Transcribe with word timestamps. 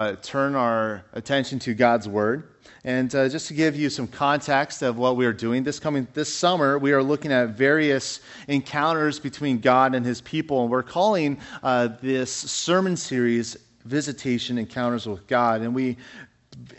uh, 0.00 0.14
turn 0.22 0.54
our 0.54 1.04
attention 1.14 1.58
to 1.58 1.74
God's 1.74 2.08
Word. 2.08 2.50
And 2.84 3.12
uh, 3.16 3.28
just 3.28 3.48
to 3.48 3.54
give 3.54 3.74
you 3.74 3.90
some 3.90 4.06
context 4.06 4.82
of 4.82 4.96
what 4.96 5.16
we 5.16 5.26
are 5.26 5.32
doing 5.32 5.64
this 5.64 5.80
coming 5.80 6.06
this 6.14 6.32
summer, 6.32 6.78
we 6.78 6.92
are 6.92 7.02
looking 7.02 7.32
at 7.32 7.48
various 7.48 8.20
encounters 8.46 9.18
between 9.18 9.58
God 9.58 9.96
and 9.96 10.06
His 10.06 10.20
people, 10.20 10.62
and 10.62 10.70
we're 10.70 10.84
calling 10.84 11.36
uh, 11.64 11.88
this 12.00 12.30
sermon 12.32 12.96
series 12.96 13.56
"Visitation 13.86 14.56
Encounters 14.56 15.08
with 15.08 15.26
God." 15.26 15.62
And 15.62 15.74
we 15.74 15.96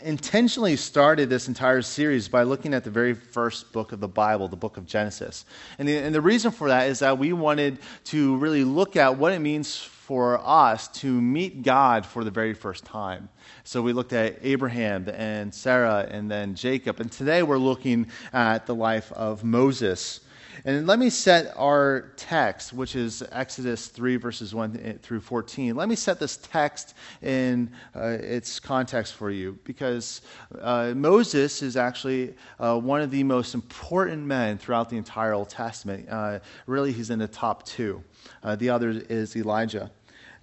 intentionally 0.00 0.76
started 0.76 1.28
this 1.28 1.46
entire 1.46 1.82
series 1.82 2.26
by 2.26 2.42
looking 2.42 2.72
at 2.72 2.84
the 2.84 2.90
very 2.90 3.12
first 3.12 3.70
book 3.70 3.92
of 3.92 4.00
the 4.00 4.08
Bible, 4.08 4.48
the 4.48 4.56
book 4.56 4.78
of 4.78 4.86
Genesis. 4.86 5.44
And 5.78 5.86
the, 5.86 5.98
and 5.98 6.14
the 6.14 6.22
reason 6.22 6.50
for 6.52 6.68
that 6.68 6.88
is 6.88 7.00
that 7.00 7.18
we 7.18 7.34
wanted 7.34 7.80
to 8.04 8.36
really 8.38 8.64
look 8.64 8.96
at 8.96 9.18
what 9.18 9.32
it 9.32 9.40
means 9.40 9.90
for 10.10 10.40
us 10.44 10.88
to 10.88 11.20
meet 11.20 11.62
God 11.62 12.04
for 12.04 12.24
the 12.24 12.32
very 12.32 12.52
first 12.52 12.84
time. 12.84 13.28
So 13.62 13.80
we 13.80 13.92
looked 13.92 14.12
at 14.12 14.40
Abraham 14.42 15.08
and 15.08 15.54
Sarah 15.54 16.04
and 16.10 16.28
then 16.28 16.56
Jacob. 16.56 16.98
And 16.98 17.12
today 17.12 17.44
we're 17.44 17.58
looking 17.58 18.08
at 18.32 18.66
the 18.66 18.74
life 18.74 19.12
of 19.12 19.44
Moses. 19.44 20.18
And 20.64 20.84
let 20.84 20.98
me 20.98 21.10
set 21.10 21.54
our 21.56 22.12
text, 22.16 22.72
which 22.72 22.96
is 22.96 23.22
Exodus 23.30 23.86
3, 23.86 24.16
verses 24.16 24.52
1 24.52 24.98
through 25.00 25.20
14. 25.20 25.76
Let 25.76 25.88
me 25.88 25.94
set 25.94 26.18
this 26.18 26.38
text 26.38 26.94
in 27.22 27.70
uh, 27.94 28.18
its 28.20 28.58
context 28.58 29.14
for 29.14 29.30
you 29.30 29.60
because 29.62 30.22
uh, 30.60 30.92
Moses 30.96 31.62
is 31.62 31.76
actually 31.76 32.34
uh, 32.58 32.76
one 32.78 33.00
of 33.00 33.12
the 33.12 33.22
most 33.22 33.54
important 33.54 34.26
men 34.26 34.58
throughout 34.58 34.90
the 34.90 34.96
entire 34.96 35.34
Old 35.34 35.50
Testament. 35.50 36.08
Uh, 36.10 36.40
really, 36.66 36.90
he's 36.90 37.10
in 37.10 37.20
the 37.20 37.28
top 37.28 37.64
two. 37.64 38.02
Uh, 38.42 38.56
the 38.56 38.68
other 38.68 38.90
is 39.08 39.36
Elijah. 39.36 39.90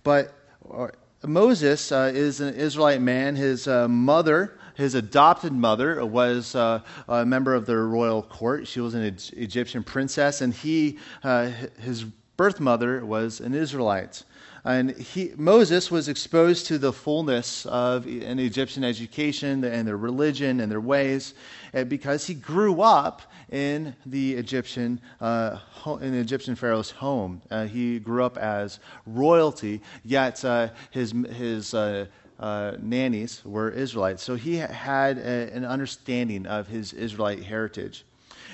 But 0.04 0.34
uh, 0.72 0.88
Moses 1.26 1.92
uh, 1.92 2.12
is 2.14 2.40
an 2.42 2.54
Israelite 2.54 3.02
man. 3.02 3.36
His 3.36 3.68
uh, 3.68 3.88
mother, 3.88 4.58
his 4.76 4.96
adopted 4.96 5.54
mother, 5.54 6.06
was 6.06 6.56
uh, 6.56 6.82
a 7.08 7.26
member 7.26 7.54
of 7.54 7.66
the 7.66 7.78
royal 7.78 8.22
court. 8.22 8.68
She 8.68 8.80
was 8.80 8.94
an 8.94 9.04
Egyptian 9.04 9.84
princess, 9.84 10.42
and 10.42 10.54
he, 10.54 11.00
uh, 11.24 11.52
his 11.80 12.06
birth 12.38 12.60
mother, 12.60 13.06
was 13.06 13.40
an 13.40 13.54
Israelite. 13.54 14.24
And 14.64 14.98
he, 14.98 15.32
Moses 15.38 15.90
was 15.90 16.10
exposed 16.10 16.68
to 16.68 16.78
the 16.78 16.92
fullness 16.92 17.66
of 17.66 18.06
an 18.06 18.38
Egyptian 18.38 18.84
education 18.84 19.64
and 19.64 19.88
their 19.88 19.98
religion 19.98 20.60
and 20.60 20.72
their 20.72 20.82
ways 20.82 21.34
uh, 21.74 21.86
because 21.86 22.28
he 22.28 22.34
grew 22.34 22.82
up 22.82 23.22
in 23.50 23.96
the 24.06 24.34
Egyptian, 24.34 25.00
uh, 25.22 25.60
in 26.02 26.12
the 26.12 26.20
Egyptian 26.20 26.56
Pharaoh's 26.56 26.92
home. 26.92 27.42
Uh, 27.50 27.66
he 27.66 28.00
grew 28.00 28.24
up 28.24 28.38
as 28.38 28.80
royalty, 29.06 29.82
yet 30.04 30.44
uh, 30.44 30.68
his, 30.92 31.14
his 31.32 31.74
uh, 31.74 32.08
uh, 32.40 32.74
nannies 32.82 33.42
were 33.46 33.70
Israelites. 33.70 34.22
So 34.22 34.36
he 34.36 34.58
had 34.58 35.18
a, 35.18 35.52
an 35.54 35.66
understanding 35.66 36.46
of 36.46 36.68
his 36.68 36.94
Israelite 36.94 37.44
heritage. 37.44 38.04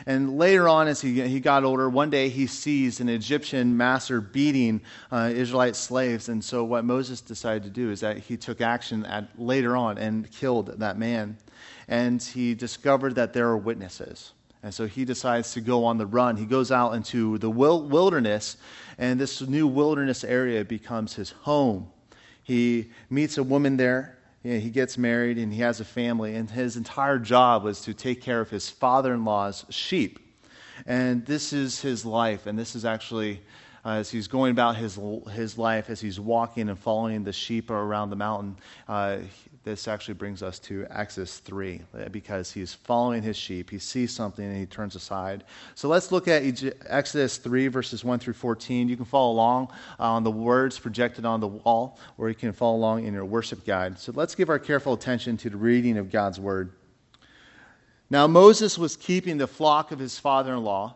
And 0.05 0.37
later 0.37 0.67
on, 0.67 0.87
as 0.87 1.01
he, 1.01 1.21
he 1.27 1.39
got 1.39 1.63
older, 1.63 1.89
one 1.89 2.09
day 2.09 2.29
he 2.29 2.47
sees 2.47 2.99
an 2.99 3.09
Egyptian 3.09 3.75
master 3.77 4.21
beating 4.21 4.81
uh, 5.11 5.31
Israelite 5.33 5.75
slaves. 5.75 6.29
And 6.29 6.43
so, 6.43 6.63
what 6.63 6.85
Moses 6.85 7.21
decided 7.21 7.63
to 7.63 7.69
do 7.69 7.91
is 7.91 8.01
that 8.01 8.17
he 8.17 8.37
took 8.37 8.61
action 8.61 9.05
at, 9.05 9.27
later 9.39 9.75
on 9.75 9.97
and 9.97 10.29
killed 10.31 10.79
that 10.79 10.97
man. 10.97 11.37
And 11.87 12.21
he 12.21 12.53
discovered 12.53 13.15
that 13.15 13.33
there 13.33 13.47
are 13.47 13.57
witnesses. 13.57 14.33
And 14.63 14.73
so 14.73 14.87
he 14.87 15.03
decides 15.03 15.53
to 15.53 15.61
go 15.61 15.83
on 15.83 15.97
the 15.97 16.05
run. 16.05 16.37
He 16.37 16.45
goes 16.45 16.71
out 16.71 16.93
into 16.93 17.37
the 17.37 17.49
wilderness, 17.49 18.55
and 18.97 19.19
this 19.19 19.41
new 19.41 19.67
wilderness 19.67 20.23
area 20.23 20.63
becomes 20.63 21.13
his 21.13 21.31
home. 21.31 21.91
He 22.43 22.91
meets 23.09 23.37
a 23.37 23.43
woman 23.43 23.75
there. 23.75 24.17
He 24.43 24.69
gets 24.69 24.97
married 24.97 25.37
and 25.37 25.53
he 25.53 25.61
has 25.61 25.79
a 25.79 25.85
family, 25.85 26.35
and 26.35 26.49
his 26.49 26.75
entire 26.75 27.17
job 27.17 27.63
was 27.63 27.81
to 27.81 27.93
take 27.93 28.21
care 28.21 28.41
of 28.41 28.49
his 28.49 28.69
father 28.69 29.13
in 29.13 29.23
law's 29.23 29.65
sheep. 29.69 30.19
And 30.85 31.25
this 31.25 31.53
is 31.53 31.81
his 31.81 32.05
life, 32.05 32.45
and 32.45 32.59
this 32.59 32.75
is 32.75 32.83
actually 32.83 33.41
uh, 33.85 33.89
as 33.91 34.09
he's 34.09 34.27
going 34.27 34.51
about 34.51 34.75
his, 34.75 34.97
his 35.31 35.57
life, 35.57 35.89
as 35.89 35.99
he's 35.99 36.19
walking 36.19 36.69
and 36.69 36.79
following 36.79 37.23
the 37.23 37.33
sheep 37.33 37.69
around 37.69 38.09
the 38.09 38.15
mountain, 38.15 38.55
uh, 38.87 39.17
this 39.63 39.87
actually 39.87 40.13
brings 40.13 40.43
us 40.43 40.59
to 40.59 40.85
Exodus 40.89 41.39
3 41.39 41.81
uh, 41.97 42.09
because 42.09 42.51
he's 42.51 42.73
following 42.73 43.23
his 43.23 43.37
sheep. 43.37 43.69
He 43.69 43.79
sees 43.79 44.11
something 44.11 44.43
and 44.43 44.57
he 44.57 44.65
turns 44.65 44.95
aside. 44.95 45.45
So 45.75 45.87
let's 45.87 46.11
look 46.11 46.27
at 46.27 46.43
Exodus 46.87 47.37
3, 47.37 47.67
verses 47.67 48.03
1 48.03 48.19
through 48.19 48.33
14. 48.33 48.89
You 48.89 48.95
can 48.95 49.05
follow 49.05 49.31
along 49.31 49.69
on 49.99 50.23
the 50.23 50.31
words 50.31 50.79
projected 50.79 51.25
on 51.25 51.39
the 51.39 51.47
wall, 51.47 51.97
or 52.17 52.29
you 52.29 52.35
can 52.35 52.51
follow 52.51 52.77
along 52.77 53.05
in 53.05 53.13
your 53.13 53.25
worship 53.25 53.65
guide. 53.65 53.99
So 53.99 54.11
let's 54.15 54.35
give 54.35 54.49
our 54.49 54.59
careful 54.59 54.93
attention 54.93 55.37
to 55.37 55.49
the 55.49 55.57
reading 55.57 55.97
of 55.97 56.11
God's 56.11 56.39
word. 56.39 56.73
Now, 58.09 58.27
Moses 58.27 58.77
was 58.77 58.95
keeping 58.95 59.37
the 59.37 59.47
flock 59.47 59.91
of 59.91 59.99
his 59.99 60.19
father 60.19 60.53
in 60.53 60.63
law 60.63 60.95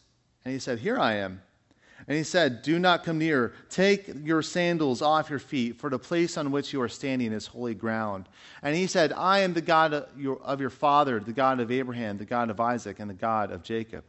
And 0.43 0.53
he 0.53 0.59
said, 0.59 0.79
Here 0.79 0.99
I 0.99 1.15
am. 1.15 1.41
And 2.07 2.17
he 2.17 2.23
said, 2.23 2.61
Do 2.61 2.79
not 2.79 3.03
come 3.03 3.19
near. 3.19 3.53
Take 3.69 4.11
your 4.23 4.41
sandals 4.41 5.01
off 5.01 5.29
your 5.29 5.39
feet, 5.39 5.77
for 5.77 5.89
the 5.89 5.99
place 5.99 6.37
on 6.37 6.51
which 6.51 6.73
you 6.73 6.81
are 6.81 6.89
standing 6.89 7.31
is 7.31 7.47
holy 7.47 7.75
ground. 7.75 8.27
And 8.63 8.75
he 8.75 8.87
said, 8.87 9.13
I 9.13 9.39
am 9.39 9.53
the 9.53 9.61
God 9.61 9.93
of 9.93 10.09
your, 10.17 10.41
of 10.41 10.59
your 10.59 10.69
father, 10.69 11.19
the 11.19 11.33
God 11.33 11.59
of 11.59 11.71
Abraham, 11.71 12.17
the 12.17 12.25
God 12.25 12.49
of 12.49 12.59
Isaac, 12.59 12.99
and 12.99 13.09
the 13.09 13.15
God 13.15 13.51
of 13.51 13.63
Jacob. 13.63 14.03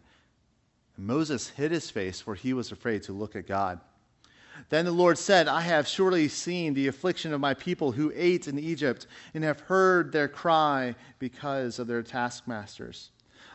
And 0.96 1.06
Moses 1.06 1.50
hid 1.50 1.70
his 1.70 1.90
face, 1.90 2.20
for 2.20 2.34
he 2.34 2.54
was 2.54 2.72
afraid 2.72 3.02
to 3.04 3.12
look 3.12 3.36
at 3.36 3.46
God. 3.46 3.80
Then 4.68 4.84
the 4.84 4.92
Lord 4.92 5.18
said, 5.18 5.48
I 5.48 5.60
have 5.60 5.86
surely 5.86 6.28
seen 6.28 6.74
the 6.74 6.88
affliction 6.88 7.32
of 7.32 7.40
my 7.40 7.54
people 7.54 7.92
who 7.92 8.12
ate 8.14 8.48
in 8.48 8.58
Egypt, 8.58 9.06
and 9.34 9.44
have 9.44 9.60
heard 9.60 10.12
their 10.12 10.28
cry 10.28 10.94
because 11.18 11.78
of 11.78 11.86
their 11.86 12.02
taskmasters. 12.02 13.11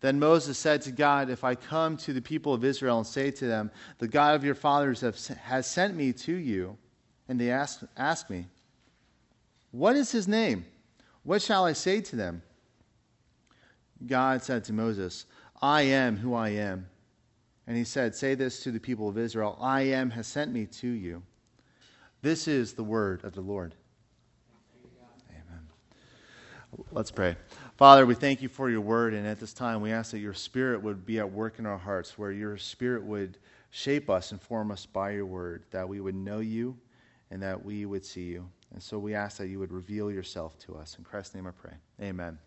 Then 0.00 0.18
Moses 0.18 0.56
said 0.56 0.82
to 0.82 0.92
God, 0.92 1.28
If 1.28 1.42
I 1.42 1.54
come 1.54 1.96
to 1.98 2.12
the 2.12 2.22
people 2.22 2.54
of 2.54 2.64
Israel 2.64 2.98
and 2.98 3.06
say 3.06 3.30
to 3.32 3.46
them, 3.46 3.70
The 3.98 4.08
God 4.08 4.36
of 4.36 4.44
your 4.44 4.54
fathers 4.54 5.00
has 5.00 5.66
sent 5.66 5.96
me 5.96 6.12
to 6.12 6.32
you, 6.32 6.76
and 7.28 7.40
they 7.40 7.50
ask, 7.50 7.82
ask 7.96 8.30
me, 8.30 8.46
What 9.72 9.96
is 9.96 10.12
his 10.12 10.28
name? 10.28 10.64
What 11.24 11.42
shall 11.42 11.64
I 11.64 11.72
say 11.72 12.00
to 12.00 12.16
them? 12.16 12.42
God 14.06 14.42
said 14.42 14.64
to 14.64 14.72
Moses, 14.72 15.26
I 15.60 15.82
am 15.82 16.16
who 16.16 16.34
I 16.34 16.50
am. 16.50 16.86
And 17.66 17.76
he 17.76 17.84
said, 17.84 18.14
Say 18.14 18.34
this 18.34 18.62
to 18.62 18.70
the 18.70 18.80
people 18.80 19.08
of 19.08 19.18
Israel 19.18 19.58
I 19.60 19.82
am 19.82 20.10
has 20.10 20.26
sent 20.26 20.52
me 20.52 20.66
to 20.66 20.88
you. 20.88 21.22
This 22.22 22.48
is 22.48 22.72
the 22.72 22.84
word 22.84 23.24
of 23.24 23.34
the 23.34 23.40
Lord. 23.40 23.74
Amen. 25.30 25.66
Let's 26.92 27.10
pray. 27.10 27.36
Father, 27.78 28.04
we 28.04 28.14
thank 28.14 28.42
you 28.42 28.48
for 28.48 28.68
your 28.68 28.82
word, 28.82 29.14
and 29.14 29.26
at 29.26 29.40
this 29.40 29.54
time 29.54 29.80
we 29.80 29.92
ask 29.92 30.10
that 30.10 30.18
your 30.18 30.34
spirit 30.34 30.82
would 30.82 31.06
be 31.06 31.18
at 31.18 31.32
work 31.32 31.58
in 31.58 31.64
our 31.64 31.78
hearts, 31.78 32.18
where 32.18 32.32
your 32.32 32.58
spirit 32.58 33.02
would 33.02 33.38
Shape 33.70 34.08
us 34.08 34.32
and 34.32 34.40
form 34.40 34.70
us 34.70 34.86
by 34.86 35.10
your 35.10 35.26
word, 35.26 35.64
that 35.70 35.88
we 35.88 36.00
would 36.00 36.14
know 36.14 36.38
you 36.38 36.76
and 37.30 37.42
that 37.42 37.62
we 37.62 37.84
would 37.84 38.04
see 38.04 38.24
you. 38.24 38.48
And 38.72 38.82
so 38.82 38.98
we 38.98 39.14
ask 39.14 39.36
that 39.38 39.48
you 39.48 39.58
would 39.58 39.72
reveal 39.72 40.10
yourself 40.10 40.58
to 40.60 40.76
us. 40.76 40.96
In 40.98 41.04
Christ's 41.04 41.34
name 41.34 41.46
I 41.46 41.50
pray. 41.50 41.74
Amen. 42.00 42.38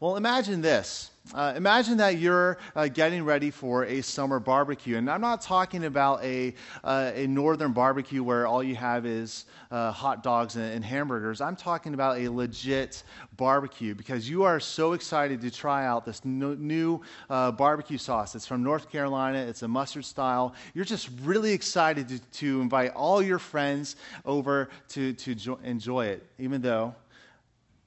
Well, 0.00 0.16
imagine 0.16 0.62
this. 0.62 1.10
Uh, 1.34 1.52
imagine 1.54 1.98
that 1.98 2.16
you're 2.16 2.56
uh, 2.74 2.88
getting 2.88 3.22
ready 3.22 3.50
for 3.50 3.84
a 3.84 4.00
summer 4.00 4.40
barbecue. 4.40 4.96
And 4.96 5.10
I'm 5.10 5.20
not 5.20 5.42
talking 5.42 5.84
about 5.84 6.24
a, 6.24 6.54
uh, 6.82 7.12
a 7.14 7.26
northern 7.26 7.72
barbecue 7.72 8.22
where 8.22 8.46
all 8.46 8.62
you 8.62 8.76
have 8.76 9.04
is 9.04 9.44
uh, 9.70 9.92
hot 9.92 10.22
dogs 10.22 10.56
and, 10.56 10.64
and, 10.64 10.82
hamburgers. 10.82 11.42
I'm 11.42 11.54
talking 11.54 11.92
about 11.92 12.16
a 12.16 12.30
legit 12.30 13.02
barbecue 13.36 13.94
because 13.94 14.26
you 14.26 14.42
are 14.42 14.58
so 14.58 14.94
excited 14.94 15.42
to 15.42 15.50
try 15.50 15.84
out 15.84 16.06
this 16.06 16.24
new 16.24 17.02
uh, 17.28 17.52
barbecue 17.52 17.98
sauce. 17.98 18.34
It's 18.34 18.46
from 18.46 18.62
North 18.62 18.90
Carolina, 18.90 19.36
it's 19.40 19.62
a 19.62 19.68
mustard 19.68 20.06
style. 20.06 20.54
You're 20.72 20.86
just 20.86 21.10
really 21.24 21.52
excited 21.52 22.08
to, 22.08 22.18
to 22.18 22.62
invite 22.62 22.92
all 22.94 23.20
your 23.20 23.38
friends 23.38 23.96
over 24.24 24.70
to, 24.88 25.12
to 25.12 25.34
jo- 25.34 25.60
enjoy 25.62 26.06
it, 26.06 26.26
even 26.38 26.62
though 26.62 26.94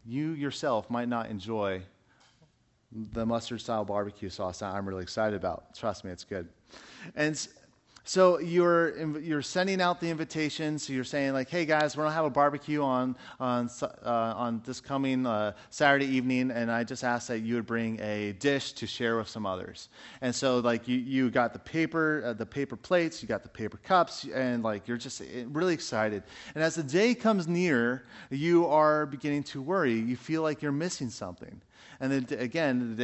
you 0.05 0.33
yourself 0.33 0.91
might 0.91 1.07
not 1.07 1.31
enjoy 1.31 1.81
the 3.13 3.25
mustard 3.25 3.61
style 3.61 3.85
barbecue 3.85 4.29
sauce 4.29 4.61
I'm 4.61 4.87
really 4.87 5.03
excited 5.03 5.35
about. 5.35 5.75
Trust 5.75 6.03
me, 6.03 6.11
it's 6.11 6.23
good. 6.23 6.47
And 7.15 7.35
so 8.05 8.37
you're 8.39 9.17
you're 9.19 9.41
sending 9.41 9.79
out 9.79 10.01
the 10.01 10.09
invitation. 10.09 10.77
So 10.77 10.91
you're 10.91 11.05
saying 11.05 11.31
like, 11.31 11.49
"Hey 11.49 11.63
guys, 11.63 11.95
we're 11.95 12.03
gonna 12.03 12.13
have 12.13 12.25
a 12.25 12.29
barbecue 12.29 12.81
on 12.81 13.15
on 13.39 13.69
uh, 13.81 14.33
on 14.35 14.61
this 14.65 14.81
coming 14.81 15.25
uh, 15.25 15.53
Saturday 15.69 16.07
evening, 16.07 16.51
and 16.51 16.69
I 16.69 16.83
just 16.83 17.05
asked 17.05 17.29
that 17.29 17.39
you 17.39 17.55
would 17.55 17.65
bring 17.65 18.01
a 18.01 18.33
dish 18.33 18.73
to 18.73 18.87
share 18.87 19.17
with 19.17 19.29
some 19.29 19.45
others." 19.45 19.87
And 20.19 20.35
so 20.35 20.59
like 20.59 20.85
you 20.85 20.97
you 20.97 21.29
got 21.29 21.53
the 21.53 21.59
paper 21.59 22.23
uh, 22.25 22.33
the 22.33 22.45
paper 22.45 22.75
plates, 22.75 23.21
you 23.21 23.29
got 23.29 23.41
the 23.41 23.49
paper 23.49 23.77
cups, 23.77 24.25
and 24.33 24.63
like 24.63 24.85
you're 24.85 24.97
just 24.97 25.21
eh, 25.21 25.45
really 25.47 25.73
excited. 25.73 26.23
And 26.55 26.63
as 26.63 26.75
the 26.75 26.83
day 26.83 27.15
comes 27.15 27.47
near, 27.47 28.03
you 28.29 28.67
are 28.67 29.05
beginning 29.05 29.43
to 29.43 29.61
worry. 29.61 29.93
You 29.93 30.17
feel 30.17 30.41
like 30.41 30.61
you're 30.61 30.73
missing 30.73 31.09
something. 31.09 31.61
And 31.99 32.11
then 32.11 32.39
again, 32.39 32.95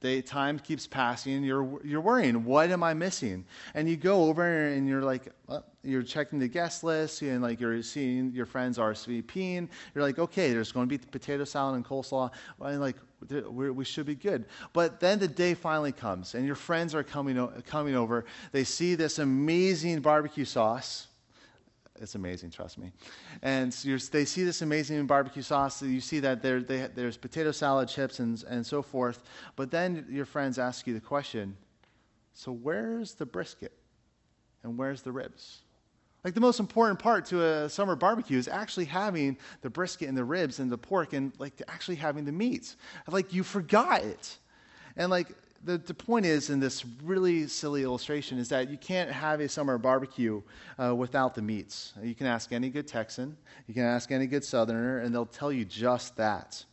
the, 0.00 0.22
time 0.22 0.58
keeps 0.58 0.86
passing. 0.86 1.42
You're, 1.44 1.80
you're 1.84 2.00
worrying, 2.00 2.44
what 2.44 2.70
am 2.70 2.82
I 2.82 2.94
missing? 2.94 3.44
And 3.74 3.88
you 3.88 3.96
go 3.96 4.24
over 4.24 4.66
and 4.68 4.88
you're 4.88 5.02
like, 5.02 5.28
well, 5.46 5.64
you're 5.82 6.02
checking 6.02 6.38
the 6.38 6.48
guest 6.48 6.84
list 6.84 7.22
and 7.22 7.42
like 7.42 7.60
you're 7.60 7.82
seeing 7.82 8.32
your 8.32 8.46
friends 8.46 8.78
RSVPing. 8.78 9.68
You're 9.94 10.04
like, 10.04 10.18
okay, 10.18 10.52
there's 10.52 10.72
going 10.72 10.86
to 10.86 10.90
be 10.90 10.96
the 10.96 11.06
potato 11.06 11.44
salad 11.44 11.76
and 11.76 11.84
coleslaw. 11.84 12.30
And 12.60 12.80
like, 12.80 12.96
we 13.50 13.84
should 13.84 14.06
be 14.06 14.14
good. 14.14 14.46
But 14.72 15.00
then 15.00 15.18
the 15.18 15.28
day 15.28 15.54
finally 15.54 15.92
comes 15.92 16.34
and 16.34 16.44
your 16.44 16.54
friends 16.54 16.94
are 16.94 17.02
coming, 17.02 17.46
coming 17.66 17.96
over. 17.96 18.24
They 18.52 18.64
see 18.64 18.94
this 18.94 19.18
amazing 19.18 20.00
barbecue 20.00 20.44
sauce 20.44 21.08
it's 22.00 22.14
amazing, 22.14 22.50
trust 22.50 22.78
me. 22.78 22.92
And 23.42 23.72
so 23.72 23.96
they 24.10 24.24
see 24.24 24.44
this 24.44 24.62
amazing 24.62 25.06
barbecue 25.06 25.42
sauce. 25.42 25.82
You 25.82 26.00
see 26.00 26.20
that 26.20 26.42
there, 26.42 26.60
they, 26.60 26.88
there's 26.94 27.16
potato 27.16 27.52
salad, 27.52 27.88
chips, 27.88 28.20
and, 28.20 28.42
and 28.48 28.64
so 28.64 28.82
forth. 28.82 29.22
But 29.56 29.70
then 29.70 30.06
your 30.10 30.24
friends 30.24 30.58
ask 30.58 30.86
you 30.86 30.94
the 30.94 31.00
question 31.00 31.56
so 32.32 32.52
where's 32.52 33.14
the 33.14 33.24
brisket? 33.24 33.72
And 34.62 34.76
where's 34.76 35.00
the 35.00 35.10
ribs? 35.10 35.62
Like 36.22 36.34
the 36.34 36.40
most 36.40 36.60
important 36.60 36.98
part 36.98 37.24
to 37.26 37.42
a 37.42 37.68
summer 37.68 37.96
barbecue 37.96 38.36
is 38.36 38.48
actually 38.48 38.86
having 38.86 39.38
the 39.62 39.70
brisket 39.70 40.08
and 40.08 40.18
the 40.18 40.24
ribs 40.24 40.58
and 40.58 40.70
the 40.70 40.76
pork 40.76 41.12
and 41.12 41.32
like 41.38 41.62
actually 41.68 41.94
having 41.94 42.24
the 42.24 42.32
meats. 42.32 42.76
Like 43.06 43.32
you 43.32 43.42
forgot 43.42 44.02
it. 44.02 44.36
And 44.96 45.08
like 45.08 45.28
the, 45.64 45.78
the 45.78 45.94
point 45.94 46.26
is 46.26 46.50
in 46.50 46.60
this 46.60 46.84
really 47.02 47.46
silly 47.46 47.82
illustration 47.82 48.38
is 48.38 48.48
that 48.50 48.70
you 48.70 48.76
can't 48.76 49.10
have 49.10 49.40
a 49.40 49.48
summer 49.48 49.78
barbecue 49.78 50.42
uh, 50.82 50.94
without 50.94 51.34
the 51.34 51.42
meats. 51.42 51.92
You 52.02 52.14
can 52.14 52.26
ask 52.26 52.52
any 52.52 52.70
good 52.70 52.86
Texan, 52.86 53.36
you 53.66 53.74
can 53.74 53.84
ask 53.84 54.10
any 54.10 54.26
good 54.26 54.44
Southerner, 54.44 55.00
and 55.00 55.14
they'll 55.14 55.26
tell 55.26 55.52
you 55.52 55.64
just 55.64 56.16
that. 56.16 56.64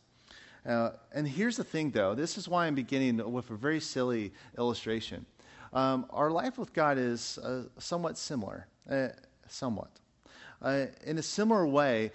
Uh, 0.66 0.90
and 1.12 1.28
here's 1.28 1.56
the 1.56 1.64
thing, 1.64 1.90
though 1.90 2.14
this 2.14 2.38
is 2.38 2.48
why 2.48 2.66
I'm 2.66 2.74
beginning 2.74 3.30
with 3.30 3.50
a 3.50 3.56
very 3.56 3.80
silly 3.80 4.32
illustration. 4.56 5.26
Um, 5.72 6.06
our 6.10 6.30
life 6.30 6.56
with 6.56 6.72
God 6.72 6.98
is 6.98 7.38
uh, 7.38 7.64
somewhat 7.78 8.16
similar, 8.16 8.68
uh, 8.88 9.08
somewhat. 9.48 9.90
Uh, 10.62 10.86
in 11.04 11.18
a 11.18 11.22
similar 11.22 11.66
way, 11.66 12.12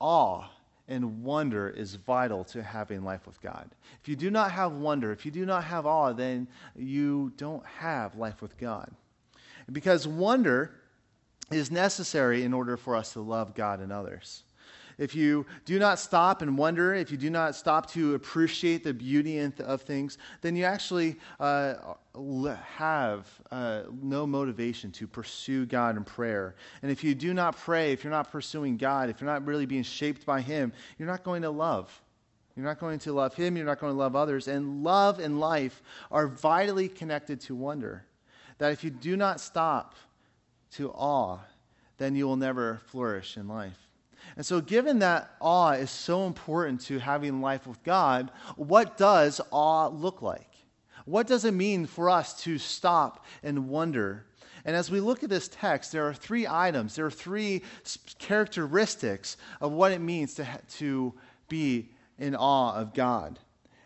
awe 0.00 0.48
and 0.88 1.22
wonder 1.22 1.68
is 1.68 1.94
vital 1.94 2.44
to 2.44 2.62
having 2.62 3.04
life 3.04 3.26
with 3.26 3.40
God. 3.40 3.70
If 4.00 4.08
you 4.08 4.16
do 4.16 4.30
not 4.30 4.50
have 4.52 4.72
wonder, 4.72 5.12
if 5.12 5.24
you 5.24 5.30
do 5.30 5.46
not 5.46 5.64
have 5.64 5.86
awe, 5.86 6.12
then 6.12 6.48
you 6.76 7.32
don't 7.36 7.64
have 7.66 8.16
life 8.16 8.42
with 8.42 8.58
God. 8.58 8.90
Because 9.70 10.08
wonder 10.08 10.74
is 11.50 11.70
necessary 11.70 12.42
in 12.42 12.52
order 12.52 12.76
for 12.76 12.96
us 12.96 13.12
to 13.12 13.20
love 13.20 13.54
God 13.54 13.80
and 13.80 13.92
others 13.92 14.42
if 15.02 15.16
you 15.16 15.44
do 15.64 15.80
not 15.80 15.98
stop 15.98 16.42
and 16.42 16.56
wonder, 16.56 16.94
if 16.94 17.10
you 17.10 17.16
do 17.16 17.28
not 17.28 17.56
stop 17.56 17.90
to 17.90 18.14
appreciate 18.14 18.84
the 18.84 18.94
beauty 18.94 19.40
of 19.40 19.82
things, 19.82 20.16
then 20.42 20.54
you 20.54 20.64
actually 20.64 21.16
uh, 21.40 21.74
have 22.76 23.26
uh, 23.50 23.82
no 24.00 24.28
motivation 24.28 24.92
to 24.92 25.08
pursue 25.08 25.66
God 25.66 25.96
in 25.96 26.04
prayer. 26.04 26.54
And 26.82 26.90
if 26.92 27.02
you 27.02 27.16
do 27.16 27.34
not 27.34 27.56
pray, 27.56 27.92
if 27.92 28.04
you're 28.04 28.12
not 28.12 28.30
pursuing 28.30 28.76
God, 28.76 29.10
if 29.10 29.20
you're 29.20 29.28
not 29.28 29.44
really 29.44 29.66
being 29.66 29.82
shaped 29.82 30.24
by 30.24 30.40
Him, 30.40 30.72
you're 30.98 31.08
not 31.08 31.24
going 31.24 31.42
to 31.42 31.50
love. 31.50 32.00
You're 32.54 32.66
not 32.66 32.78
going 32.78 33.00
to 33.00 33.12
love 33.12 33.34
Him, 33.34 33.56
you're 33.56 33.66
not 33.66 33.80
going 33.80 33.92
to 33.92 33.98
love 33.98 34.14
others. 34.14 34.46
And 34.46 34.84
love 34.84 35.18
and 35.18 35.40
life 35.40 35.82
are 36.12 36.28
vitally 36.28 36.88
connected 36.88 37.40
to 37.42 37.56
wonder. 37.56 38.04
That 38.58 38.70
if 38.70 38.84
you 38.84 38.90
do 38.90 39.16
not 39.16 39.40
stop 39.40 39.96
to 40.72 40.90
awe, 40.90 41.38
then 41.98 42.14
you 42.14 42.28
will 42.28 42.36
never 42.36 42.80
flourish 42.86 43.36
in 43.36 43.48
life. 43.48 43.88
And 44.36 44.46
so, 44.46 44.60
given 44.60 45.00
that 45.00 45.34
awe 45.40 45.72
is 45.72 45.90
so 45.90 46.26
important 46.26 46.80
to 46.82 46.98
having 46.98 47.40
life 47.40 47.66
with 47.66 47.82
God, 47.82 48.30
what 48.56 48.96
does 48.96 49.40
awe 49.50 49.88
look 49.88 50.22
like? 50.22 50.48
What 51.04 51.26
does 51.26 51.44
it 51.44 51.52
mean 51.52 51.86
for 51.86 52.08
us 52.08 52.42
to 52.44 52.58
stop 52.58 53.24
and 53.42 53.68
wonder? 53.68 54.26
And 54.64 54.76
as 54.76 54.90
we 54.90 55.00
look 55.00 55.22
at 55.22 55.28
this 55.28 55.48
text, 55.48 55.92
there 55.92 56.06
are 56.06 56.14
three 56.14 56.46
items, 56.46 56.94
there 56.94 57.06
are 57.06 57.10
three 57.10 57.62
characteristics 58.18 59.36
of 59.60 59.72
what 59.72 59.92
it 59.92 60.00
means 60.00 60.34
to, 60.34 60.46
to 60.78 61.12
be 61.48 61.90
in 62.18 62.36
awe 62.36 62.74
of 62.74 62.94
God. 62.94 63.38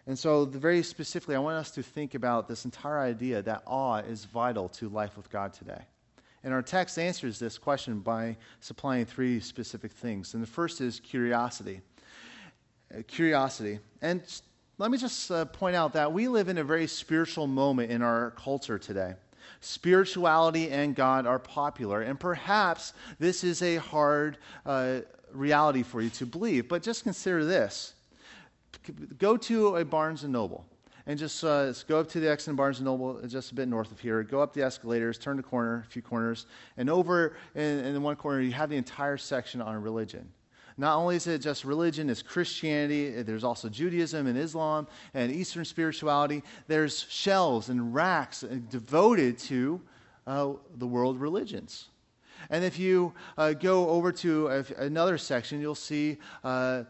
And 0.06 0.16
so, 0.16 0.44
very 0.44 0.82
specifically, 0.82 1.34
I 1.34 1.40
want 1.40 1.56
us 1.56 1.72
to 1.72 1.82
think 1.82 2.14
about 2.14 2.46
this 2.46 2.64
entire 2.64 3.00
idea 3.00 3.43
that 3.43 3.62
awe 3.66 3.96
is 3.96 4.25
vital 4.25 4.69
to 4.70 4.88
life 4.88 5.16
with 5.16 5.31
God 5.31 5.52
today. 5.52 5.82
And 6.46 6.54
our 6.54 6.62
text 6.62 6.96
answers 6.96 7.40
this 7.40 7.58
question 7.58 7.98
by 7.98 8.37
supplying 8.60 9.05
three 9.05 9.41
specific 9.41 9.91
things. 9.91 10.34
And 10.34 10.41
the 10.41 10.46
first 10.46 10.81
is 10.81 11.00
curiosity. 11.00 11.81
Uh, 12.94 13.03
curiosity. 13.08 13.81
And 14.00 14.22
let 14.79 14.93
me 14.93 14.96
just 14.96 15.29
uh, 15.32 15.46
point 15.46 15.74
out 15.74 15.93
that 15.94 16.12
we 16.12 16.29
live 16.29 16.48
in 16.48 16.58
a 16.58 16.62
very 16.62 16.86
spiritual 16.86 17.48
moment 17.48 17.91
in 17.91 18.00
our 18.00 18.31
culture 18.36 18.79
today. 18.79 19.15
Spirituality 19.60 20.70
and 20.70 20.94
God 20.94 21.26
are 21.26 21.41
popular, 21.41 22.03
and 22.03 22.19
perhaps 22.20 22.93
this 23.19 23.43
is 23.43 23.60
a 23.62 23.76
hard 23.79 24.38
uh, 24.65 25.00
reality 25.32 25.82
for 25.82 26.00
you 26.00 26.10
to 26.10 26.26
believe. 26.26 26.69
But 26.69 26.81
just 26.81 27.03
consider 27.03 27.44
this 27.44 27.94
go 29.19 29.36
to 29.36 29.79
a 29.79 29.84
Barnes 29.84 30.22
and 30.22 30.32
Noble 30.32 30.65
and 31.06 31.19
just, 31.19 31.43
uh, 31.44 31.72
go 31.86 32.01
up 32.01 32.08
to 32.08 32.20
the 32.20 32.31
Exton 32.31 32.56
Barnes 32.56 32.81
& 32.81 32.82
Noble, 32.82 33.20
uh, 33.22 33.27
just 33.27 33.53
a 33.53 33.55
bit 33.55 33.69
north 33.69 33.93
of 33.93 34.01
here. 34.01 34.22
Go 34.22 34.41
up 34.41 34.53
the 34.53 34.63
escalators, 34.63 35.19
turn 35.19 35.36
the 35.36 35.43
corner, 35.43 35.84
a 35.86 35.91
few 35.91 36.03
corners, 36.03 36.46
and 36.77 36.91
over 36.91 37.36
in, 37.55 37.84
in 37.84 38.03
one 38.03 38.17
corner, 38.17 38.41
you 38.41 38.53
have 38.53 38.70
the 38.70 38.77
entire 38.77 39.17
section 39.17 39.60
on 39.63 39.81
religion. 39.81 40.29
Not 40.79 40.96
only 40.96 41.17
is 41.17 41.27
it 41.27 41.41
just 41.41 41.65
religion, 41.65 42.10
it's 42.10 42.20
Christianity, 42.20 43.22
there's 43.22 43.44
also 43.44 43.69
Judaism 43.69 44.27
and 44.27 44.36
Islam 44.36 44.86
and 45.15 45.32
Eastern 45.32 45.65
spirituality. 45.65 46.43
There's 46.67 47.06
shelves 47.08 47.70
and 47.70 47.94
racks 47.94 48.44
uh, 48.44 48.58
devoted 48.69 49.39
to 49.39 49.81
uh, 50.27 50.53
the 50.77 50.86
world 50.86 51.19
religions. 51.19 51.89
And 52.51 52.63
if 52.63 52.79
you 52.79 53.15
uh, 53.39 53.55
go 53.55 53.89
over 53.89 54.13
to 54.13 54.48
a, 54.48 54.65
another 54.77 55.17
section, 55.17 55.60
you'll 55.60 55.75
see 55.75 56.19
uh, 56.44 56.84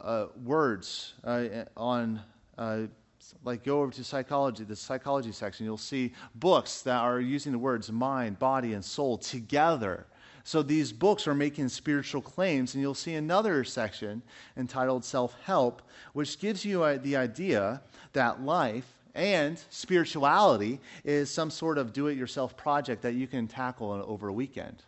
uh, 0.00 0.26
words 0.44 1.14
uh, 1.24 1.64
on 1.76 2.20
like 3.44 3.64
go 3.64 3.82
over 3.82 3.92
to 3.92 4.04
psychology, 4.04 4.64
the 4.64 4.76
psychology 4.76 5.32
section, 5.32 5.66
you'll 5.66 5.76
see 5.76 6.12
books 6.34 6.82
that 6.82 7.00
are 7.00 7.20
using 7.20 7.52
the 7.52 7.58
words 7.58 7.90
mind, 7.90 8.38
body, 8.38 8.72
and 8.74 8.84
soul 8.84 9.18
together. 9.18 10.06
So 10.44 10.62
these 10.62 10.92
books 10.92 11.26
are 11.28 11.34
making 11.34 11.68
spiritual 11.68 12.22
claims, 12.22 12.74
and 12.74 12.82
you'll 12.82 12.94
see 12.94 13.14
another 13.14 13.62
section 13.64 14.22
entitled 14.56 15.04
Self 15.04 15.36
Help, 15.44 15.82
which 16.12 16.38
gives 16.38 16.64
you 16.64 16.98
the 16.98 17.16
idea 17.16 17.82
that 18.12 18.42
life 18.42 18.86
and 19.14 19.60
spirituality 19.70 20.80
is 21.04 21.30
some 21.30 21.50
sort 21.50 21.78
of 21.78 21.92
do 21.92 22.06
it 22.06 22.16
yourself 22.16 22.56
project 22.56 23.02
that 23.02 23.14
you 23.14 23.26
can 23.26 23.46
tackle 23.46 23.90
over 24.06 24.28
a 24.28 24.32
weekend. 24.32 24.82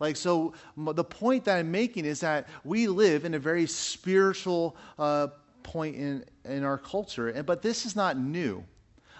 Like, 0.00 0.16
so 0.16 0.52
the 0.76 1.04
point 1.04 1.44
that 1.44 1.56
I'm 1.58 1.70
making 1.70 2.04
is 2.04 2.20
that 2.20 2.48
we 2.64 2.88
live 2.88 3.24
in 3.24 3.34
a 3.34 3.38
very 3.38 3.66
spiritual 3.66 4.76
uh, 4.98 5.28
point 5.64 5.96
in, 5.96 6.24
in 6.44 6.62
our 6.62 6.78
culture, 6.78 7.30
And, 7.30 7.44
but 7.44 7.60
this 7.60 7.84
is 7.84 7.96
not 7.96 8.16
new. 8.16 8.64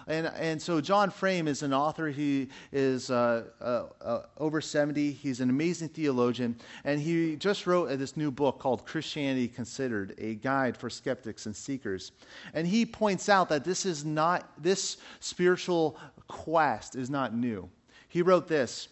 And, 0.07 0.27
and 0.27 0.61
so 0.61 0.81
John 0.81 1.09
Frame 1.09 1.47
is 1.47 1.63
an 1.63 1.73
author. 1.73 2.09
He 2.09 2.49
is 2.71 3.09
uh, 3.09 3.45
uh, 3.59 3.85
uh, 4.01 4.21
over 4.37 4.61
70. 4.61 5.11
He's 5.11 5.41
an 5.41 5.49
amazing 5.49 5.89
theologian. 5.89 6.57
And 6.83 7.01
he 7.01 7.35
just 7.35 7.65
wrote 7.65 7.87
this 7.97 8.15
new 8.15 8.29
book 8.29 8.59
called 8.59 8.85
Christianity 8.85 9.47
Considered, 9.47 10.13
a 10.19 10.35
guide 10.35 10.77
for 10.77 10.91
skeptics 10.91 11.47
and 11.47 11.55
seekers. 11.55 12.11
And 12.53 12.67
he 12.67 12.85
points 12.85 13.29
out 13.29 13.49
that 13.49 13.63
this 13.63 13.85
is 13.85 14.05
not, 14.05 14.51
this 14.61 14.97
spiritual 15.19 15.97
quest 16.27 16.95
is 16.95 17.09
not 17.09 17.35
new. 17.35 17.67
He 18.07 18.21
wrote 18.21 18.47
this 18.47 18.89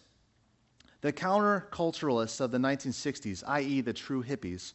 The 1.02 1.14
counterculturalists 1.14 2.42
of 2.42 2.50
the 2.50 2.58
1960s, 2.58 3.44
i.e., 3.48 3.82
the 3.82 3.94
true 3.94 4.24
hippies, 4.24 4.74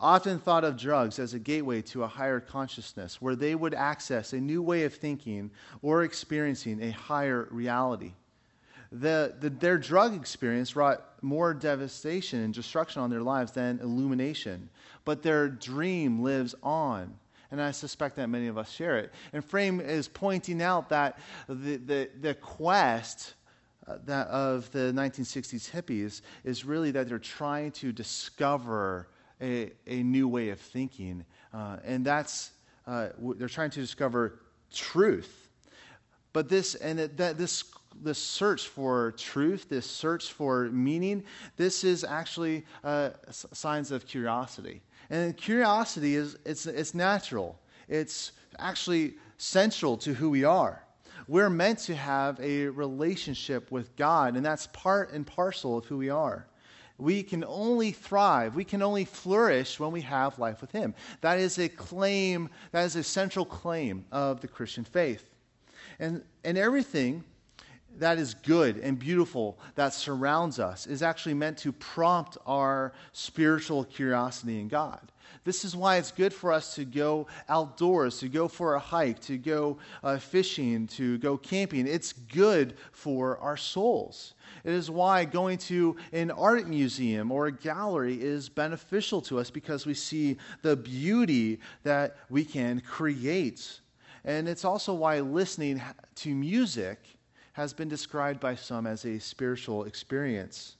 often 0.00 0.38
thought 0.38 0.64
of 0.64 0.76
drugs 0.76 1.18
as 1.18 1.34
a 1.34 1.38
gateway 1.38 1.82
to 1.82 2.02
a 2.02 2.06
higher 2.06 2.40
consciousness 2.40 3.20
where 3.20 3.36
they 3.36 3.54
would 3.54 3.74
access 3.74 4.32
a 4.32 4.40
new 4.40 4.62
way 4.62 4.84
of 4.84 4.94
thinking 4.94 5.50
or 5.82 6.02
experiencing 6.02 6.82
a 6.82 6.90
higher 6.90 7.46
reality. 7.50 8.12
The, 8.92 9.34
the, 9.38 9.50
their 9.50 9.78
drug 9.78 10.14
experience 10.14 10.74
wrought 10.74 11.04
more 11.22 11.54
devastation 11.54 12.40
and 12.40 12.52
destruction 12.52 13.02
on 13.02 13.10
their 13.10 13.22
lives 13.22 13.52
than 13.52 13.78
illumination, 13.80 14.68
but 15.04 15.22
their 15.22 15.48
dream 15.48 16.22
lives 16.22 16.54
on. 16.62 17.14
And 17.52 17.60
I 17.60 17.70
suspect 17.72 18.16
that 18.16 18.28
many 18.28 18.46
of 18.46 18.58
us 18.58 18.70
share 18.70 18.98
it. 18.98 19.12
And 19.32 19.44
Frame 19.44 19.80
is 19.80 20.08
pointing 20.08 20.62
out 20.62 20.88
that 20.88 21.18
the, 21.48 21.76
the, 21.76 22.10
the 22.20 22.34
quest 22.34 23.34
uh, 23.86 23.98
that 24.06 24.28
of 24.28 24.70
the 24.72 24.92
1960s 24.94 25.70
hippies 25.70 26.22
is 26.44 26.64
really 26.64 26.90
that 26.92 27.08
they're 27.08 27.18
trying 27.18 27.72
to 27.72 27.92
discover 27.92 29.08
a, 29.40 29.72
a 29.86 30.02
new 30.02 30.28
way 30.28 30.50
of 30.50 30.60
thinking. 30.60 31.24
Uh, 31.52 31.78
and 31.84 32.04
that's, 32.04 32.52
uh, 32.86 33.08
they're 33.36 33.48
trying 33.48 33.70
to 33.70 33.80
discover 33.80 34.40
truth. 34.72 35.48
But 36.32 36.48
this, 36.48 36.74
and 36.76 37.00
it, 37.00 37.16
that, 37.16 37.38
this, 37.38 37.64
this 38.02 38.18
search 38.18 38.68
for 38.68 39.12
truth, 39.12 39.68
this 39.68 39.86
search 39.86 40.32
for 40.32 40.70
meaning, 40.70 41.24
this 41.56 41.84
is 41.84 42.04
actually 42.04 42.64
uh, 42.84 43.10
signs 43.30 43.90
of 43.90 44.06
curiosity. 44.06 44.80
And 45.10 45.36
curiosity 45.36 46.14
is 46.14 46.38
it's, 46.44 46.66
it's 46.66 46.94
natural. 46.94 47.58
It's 47.88 48.32
actually 48.58 49.14
central 49.38 49.96
to 49.98 50.14
who 50.14 50.30
we 50.30 50.44
are. 50.44 50.84
We're 51.26 51.50
meant 51.50 51.80
to 51.80 51.94
have 51.94 52.40
a 52.40 52.66
relationship 52.68 53.70
with 53.70 53.94
God, 53.96 54.36
and 54.36 54.44
that's 54.44 54.68
part 54.68 55.12
and 55.12 55.26
parcel 55.26 55.78
of 55.78 55.84
who 55.86 55.96
we 55.96 56.10
are. 56.10 56.46
We 57.00 57.22
can 57.22 57.44
only 57.44 57.92
thrive, 57.92 58.54
we 58.54 58.64
can 58.64 58.82
only 58.82 59.04
flourish 59.04 59.80
when 59.80 59.90
we 59.90 60.02
have 60.02 60.38
life 60.38 60.60
with 60.60 60.70
Him. 60.70 60.94
That 61.20 61.38
is 61.38 61.58
a 61.58 61.68
claim, 61.68 62.50
that 62.72 62.84
is 62.84 62.96
a 62.96 63.02
central 63.02 63.44
claim 63.44 64.04
of 64.12 64.40
the 64.40 64.48
Christian 64.48 64.84
faith. 64.84 65.24
And, 65.98 66.22
and 66.44 66.56
everything 66.58 67.24
that 67.98 68.18
is 68.18 68.34
good 68.34 68.78
and 68.78 68.98
beautiful 68.98 69.58
that 69.74 69.92
surrounds 69.92 70.58
us 70.58 70.86
is 70.86 71.02
actually 71.02 71.34
meant 71.34 71.58
to 71.58 71.72
prompt 71.72 72.38
our 72.46 72.92
spiritual 73.12 73.84
curiosity 73.84 74.60
in 74.60 74.68
God. 74.68 75.00
This 75.44 75.64
is 75.64 75.74
why 75.74 75.96
it's 75.96 76.12
good 76.12 76.34
for 76.34 76.52
us 76.52 76.74
to 76.74 76.84
go 76.84 77.26
outdoors, 77.48 78.18
to 78.18 78.28
go 78.28 78.48
for 78.48 78.74
a 78.74 78.78
hike, 78.78 79.20
to 79.20 79.38
go 79.38 79.78
uh, 80.02 80.18
fishing, 80.18 80.86
to 80.88 81.18
go 81.18 81.36
camping. 81.36 81.86
It's 81.86 82.12
good 82.12 82.74
for 82.92 83.38
our 83.38 83.56
souls. 83.56 84.34
It 84.64 84.72
is 84.72 84.90
why 84.90 85.24
going 85.24 85.58
to 85.58 85.96
an 86.12 86.30
art 86.30 86.68
museum 86.68 87.32
or 87.32 87.46
a 87.46 87.52
gallery 87.52 88.20
is 88.20 88.48
beneficial 88.48 89.20
to 89.22 89.38
us 89.38 89.50
because 89.50 89.86
we 89.86 89.94
see 89.94 90.36
the 90.62 90.76
beauty 90.76 91.60
that 91.82 92.16
we 92.28 92.44
can 92.44 92.80
create. 92.80 93.80
And 94.24 94.48
it's 94.48 94.64
also 94.64 94.92
why 94.92 95.20
listening 95.20 95.80
to 96.16 96.34
music 96.34 96.98
has 97.52 97.72
been 97.72 97.88
described 97.88 98.40
by 98.40 98.54
some 98.54 98.86
as 98.86 99.04
a 99.04 99.18
spiritual 99.18 99.84
experience. 99.84 100.76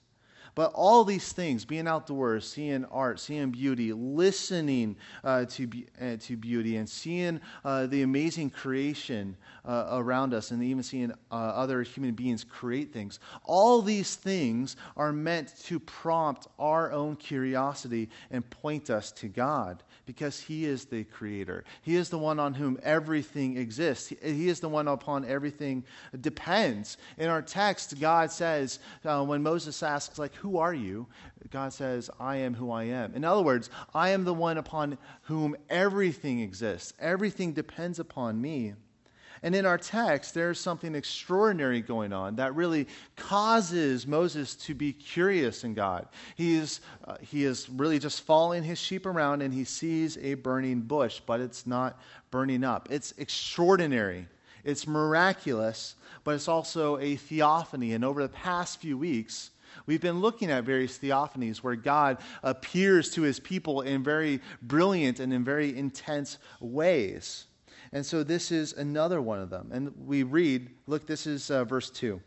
But 0.60 0.72
all 0.74 1.04
these 1.04 1.32
things, 1.32 1.64
being 1.64 1.88
outdoors, 1.88 2.46
seeing 2.46 2.84
art, 2.84 3.18
seeing 3.18 3.50
beauty, 3.50 3.94
listening 3.94 4.94
uh, 5.24 5.46
to, 5.46 5.66
uh, 5.98 6.16
to 6.20 6.36
beauty, 6.36 6.76
and 6.76 6.86
seeing 6.86 7.40
uh, 7.64 7.86
the 7.86 8.02
amazing 8.02 8.50
creation 8.50 9.38
uh, 9.64 9.86
around 9.92 10.34
us, 10.34 10.50
and 10.50 10.62
even 10.62 10.82
seeing 10.82 11.12
uh, 11.12 11.34
other 11.34 11.82
human 11.82 12.12
beings 12.12 12.44
create 12.44 12.92
things, 12.92 13.20
all 13.44 13.80
these 13.80 14.16
things 14.16 14.76
are 14.98 15.14
meant 15.14 15.54
to 15.64 15.80
prompt 15.80 16.46
our 16.58 16.92
own 16.92 17.16
curiosity 17.16 18.10
and 18.30 18.48
point 18.50 18.90
us 18.90 19.12
to 19.12 19.28
God 19.28 19.82
because 20.04 20.40
He 20.40 20.66
is 20.66 20.84
the 20.84 21.04
creator. 21.04 21.64
He 21.82 21.96
is 21.96 22.10
the 22.10 22.18
one 22.18 22.38
on 22.38 22.52
whom 22.52 22.78
everything 22.82 23.56
exists, 23.56 24.08
He 24.08 24.48
is 24.48 24.60
the 24.60 24.68
one 24.68 24.88
upon 24.88 25.24
everything 25.24 25.84
depends. 26.20 26.98
In 27.16 27.28
our 27.28 27.40
text, 27.40 27.98
God 27.98 28.30
says, 28.30 28.80
uh, 29.04 29.24
when 29.24 29.42
Moses 29.42 29.82
asks, 29.82 30.18
like, 30.18 30.34
who 30.34 30.49
are 30.58 30.74
you? 30.74 31.06
God 31.50 31.72
says, 31.72 32.10
I 32.18 32.36
am 32.36 32.54
who 32.54 32.70
I 32.70 32.84
am. 32.84 33.14
In 33.14 33.24
other 33.24 33.42
words, 33.42 33.70
I 33.94 34.10
am 34.10 34.24
the 34.24 34.34
one 34.34 34.58
upon 34.58 34.98
whom 35.22 35.56
everything 35.68 36.40
exists, 36.40 36.92
everything 36.98 37.52
depends 37.52 37.98
upon 37.98 38.40
me. 38.40 38.74
And 39.42 39.54
in 39.54 39.64
our 39.64 39.78
text, 39.78 40.34
there's 40.34 40.60
something 40.60 40.94
extraordinary 40.94 41.80
going 41.80 42.12
on 42.12 42.36
that 42.36 42.54
really 42.54 42.86
causes 43.16 44.06
Moses 44.06 44.54
to 44.56 44.74
be 44.74 44.92
curious 44.92 45.64
in 45.64 45.72
God. 45.72 46.08
He 46.34 46.56
is, 46.56 46.80
uh, 47.06 47.16
he 47.22 47.44
is 47.44 47.70
really 47.70 47.98
just 47.98 48.20
following 48.22 48.62
his 48.62 48.78
sheep 48.78 49.06
around 49.06 49.40
and 49.40 49.52
he 49.52 49.64
sees 49.64 50.18
a 50.18 50.34
burning 50.34 50.82
bush, 50.82 51.20
but 51.24 51.40
it's 51.40 51.66
not 51.66 51.98
burning 52.30 52.64
up. 52.64 52.88
It's 52.90 53.14
extraordinary. 53.16 54.26
It's 54.62 54.86
miraculous, 54.86 55.94
but 56.22 56.34
it's 56.34 56.48
also 56.48 56.98
a 56.98 57.16
theophany. 57.16 57.94
And 57.94 58.04
over 58.04 58.22
the 58.22 58.28
past 58.28 58.80
few 58.80 58.98
weeks, 58.98 59.52
We've 59.86 60.00
been 60.00 60.20
looking 60.20 60.50
at 60.50 60.64
various 60.64 60.98
theophanies 60.98 61.58
where 61.58 61.76
God 61.76 62.18
appears 62.42 63.10
to 63.12 63.22
his 63.22 63.40
people 63.40 63.82
in 63.82 64.02
very 64.02 64.40
brilliant 64.62 65.20
and 65.20 65.32
in 65.32 65.44
very 65.44 65.76
intense 65.76 66.38
ways. 66.60 67.46
And 67.92 68.04
so 68.04 68.22
this 68.22 68.52
is 68.52 68.72
another 68.72 69.20
one 69.20 69.40
of 69.40 69.50
them. 69.50 69.70
And 69.72 69.92
we 70.06 70.22
read, 70.22 70.70
look, 70.86 71.06
this 71.06 71.26
is 71.26 71.50
uh, 71.50 71.64
verse 71.64 71.90
2. 71.90 72.20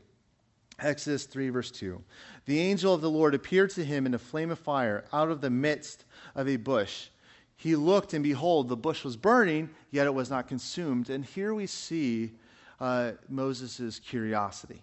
Exodus 0.80 1.26
3, 1.26 1.50
verse 1.50 1.72
2. 1.72 2.02
The 2.46 2.60
angel 2.60 2.94
of 2.94 3.02
the 3.02 3.10
Lord 3.10 3.36
appeared 3.36 3.70
to 3.72 3.86
him 3.86 4.06
in 4.06 4.14
a 4.14 4.20
flame 4.20 4.52
of 4.52 4.60
fire 4.60 5.06
out 5.14 5.30
of 5.30 5.40
the 5.40 5.50
midst 5.50 6.06
of 6.36 6.48
a 6.48 6.58
bush. 6.58 7.08
He 7.56 7.76
looked, 7.76 8.14
and 8.14 8.24
behold, 8.24 8.68
the 8.68 8.76
bush 8.76 9.04
was 9.04 9.16
burning, 9.16 9.70
yet 9.92 10.08
it 10.08 10.14
was 10.14 10.30
not 10.30 10.48
consumed. 10.48 11.10
And 11.10 11.24
here 11.24 11.54
we 11.54 11.68
see 11.68 12.32
uh, 12.80 13.12
Moses' 13.30 14.00
curiosity. 14.00 14.82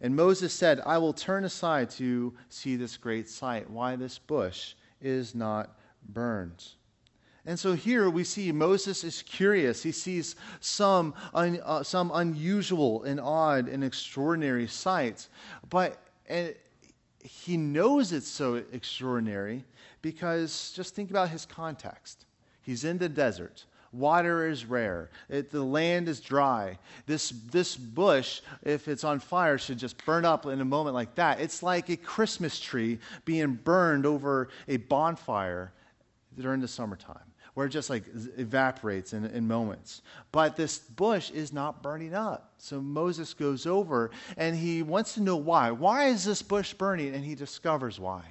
And 0.00 0.16
Moses 0.16 0.52
said, 0.52 0.80
I 0.86 0.98
will 0.98 1.12
turn 1.12 1.44
aside 1.44 1.90
to 1.90 2.34
see 2.48 2.76
this 2.76 2.96
great 2.96 3.28
sight, 3.28 3.68
why 3.68 3.96
this 3.96 4.18
bush 4.18 4.74
is 5.00 5.34
not 5.34 5.78
burned. 6.08 6.64
And 7.46 7.58
so 7.58 7.72
here 7.72 8.10
we 8.10 8.24
see 8.24 8.52
Moses 8.52 9.02
is 9.02 9.22
curious. 9.22 9.82
He 9.82 9.92
sees 9.92 10.36
some, 10.60 11.14
un, 11.34 11.60
uh, 11.64 11.82
some 11.82 12.10
unusual 12.14 13.02
and 13.04 13.18
odd 13.18 13.68
and 13.68 13.82
extraordinary 13.82 14.66
sights. 14.66 15.28
But 15.68 15.98
and 16.28 16.54
he 17.22 17.56
knows 17.56 18.12
it's 18.12 18.28
so 18.28 18.62
extraordinary 18.72 19.64
because 20.00 20.72
just 20.74 20.94
think 20.94 21.10
about 21.10 21.28
his 21.28 21.44
context. 21.44 22.24
He's 22.62 22.84
in 22.84 22.98
the 22.98 23.08
desert. 23.08 23.64
Water 23.92 24.48
is 24.48 24.64
rare. 24.64 25.10
It, 25.28 25.50
the 25.50 25.64
land 25.64 26.08
is 26.08 26.20
dry. 26.20 26.78
This, 27.06 27.30
this 27.50 27.76
bush, 27.76 28.40
if 28.62 28.86
it's 28.86 29.02
on 29.02 29.18
fire, 29.18 29.58
should 29.58 29.78
just 29.78 30.04
burn 30.04 30.24
up 30.24 30.46
in 30.46 30.60
a 30.60 30.64
moment 30.64 30.94
like 30.94 31.16
that. 31.16 31.40
It's 31.40 31.60
like 31.62 31.88
a 31.88 31.96
Christmas 31.96 32.60
tree 32.60 33.00
being 33.24 33.54
burned 33.54 34.06
over 34.06 34.48
a 34.68 34.76
bonfire 34.76 35.72
during 36.38 36.60
the 36.60 36.68
summertime, 36.68 37.18
where 37.54 37.66
it 37.66 37.70
just 37.70 37.90
like 37.90 38.04
evaporates 38.36 39.12
in, 39.12 39.24
in 39.26 39.48
moments. 39.48 40.02
But 40.30 40.54
this 40.54 40.78
bush 40.78 41.32
is 41.32 41.52
not 41.52 41.82
burning 41.82 42.14
up. 42.14 42.52
So 42.58 42.80
Moses 42.80 43.34
goes 43.34 43.66
over 43.66 44.12
and 44.36 44.54
he 44.54 44.84
wants 44.84 45.14
to 45.14 45.20
know 45.20 45.36
why. 45.36 45.72
Why 45.72 46.06
is 46.06 46.24
this 46.24 46.42
bush 46.42 46.74
burning? 46.74 47.12
And 47.12 47.24
he 47.24 47.34
discovers 47.34 47.98
why. 47.98 48.22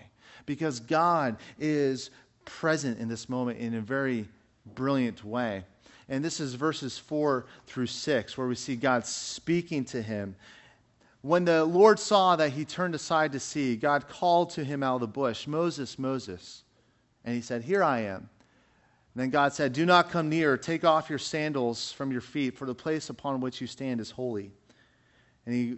Because 0.45 0.79
God 0.79 1.35
is 1.59 2.11
present 2.45 2.97
in 2.97 3.09
this 3.09 3.27
moment 3.27 3.59
in 3.59 3.75
a 3.75 3.81
very 3.81 4.25
brilliant 4.65 5.23
way. 5.23 5.63
And 6.07 6.23
this 6.23 6.39
is 6.39 6.55
verses 6.55 6.97
4 6.97 7.45
through 7.67 7.87
6, 7.87 8.37
where 8.37 8.47
we 8.47 8.55
see 8.55 8.75
God 8.75 9.05
speaking 9.05 9.85
to 9.85 10.01
him. 10.01 10.35
When 11.21 11.45
the 11.45 11.65
Lord 11.65 11.99
saw 11.99 12.35
that 12.37 12.51
he 12.51 12.65
turned 12.65 12.95
aside 12.95 13.33
to 13.33 13.39
see, 13.39 13.75
God 13.75 14.07
called 14.07 14.51
to 14.51 14.63
him 14.63 14.81
out 14.81 14.95
of 14.95 15.01
the 15.01 15.07
bush, 15.07 15.45
Moses, 15.45 15.99
Moses. 15.99 16.63
And 17.25 17.35
he 17.35 17.41
said, 17.41 17.61
Here 17.61 17.83
I 17.83 17.99
am. 18.01 18.29
And 19.13 19.23
then 19.23 19.29
God 19.29 19.53
said, 19.53 19.73
Do 19.73 19.85
not 19.85 20.09
come 20.09 20.29
near. 20.29 20.57
Take 20.57 20.85
off 20.85 21.09
your 21.09 21.19
sandals 21.19 21.91
from 21.91 22.11
your 22.11 22.21
feet, 22.21 22.57
for 22.57 22.65
the 22.65 22.75
place 22.75 23.09
upon 23.09 23.41
which 23.41 23.59
you 23.59 23.67
stand 23.67 23.99
is 23.99 24.11
holy. 24.11 24.51
And 25.45 25.53
he 25.53 25.77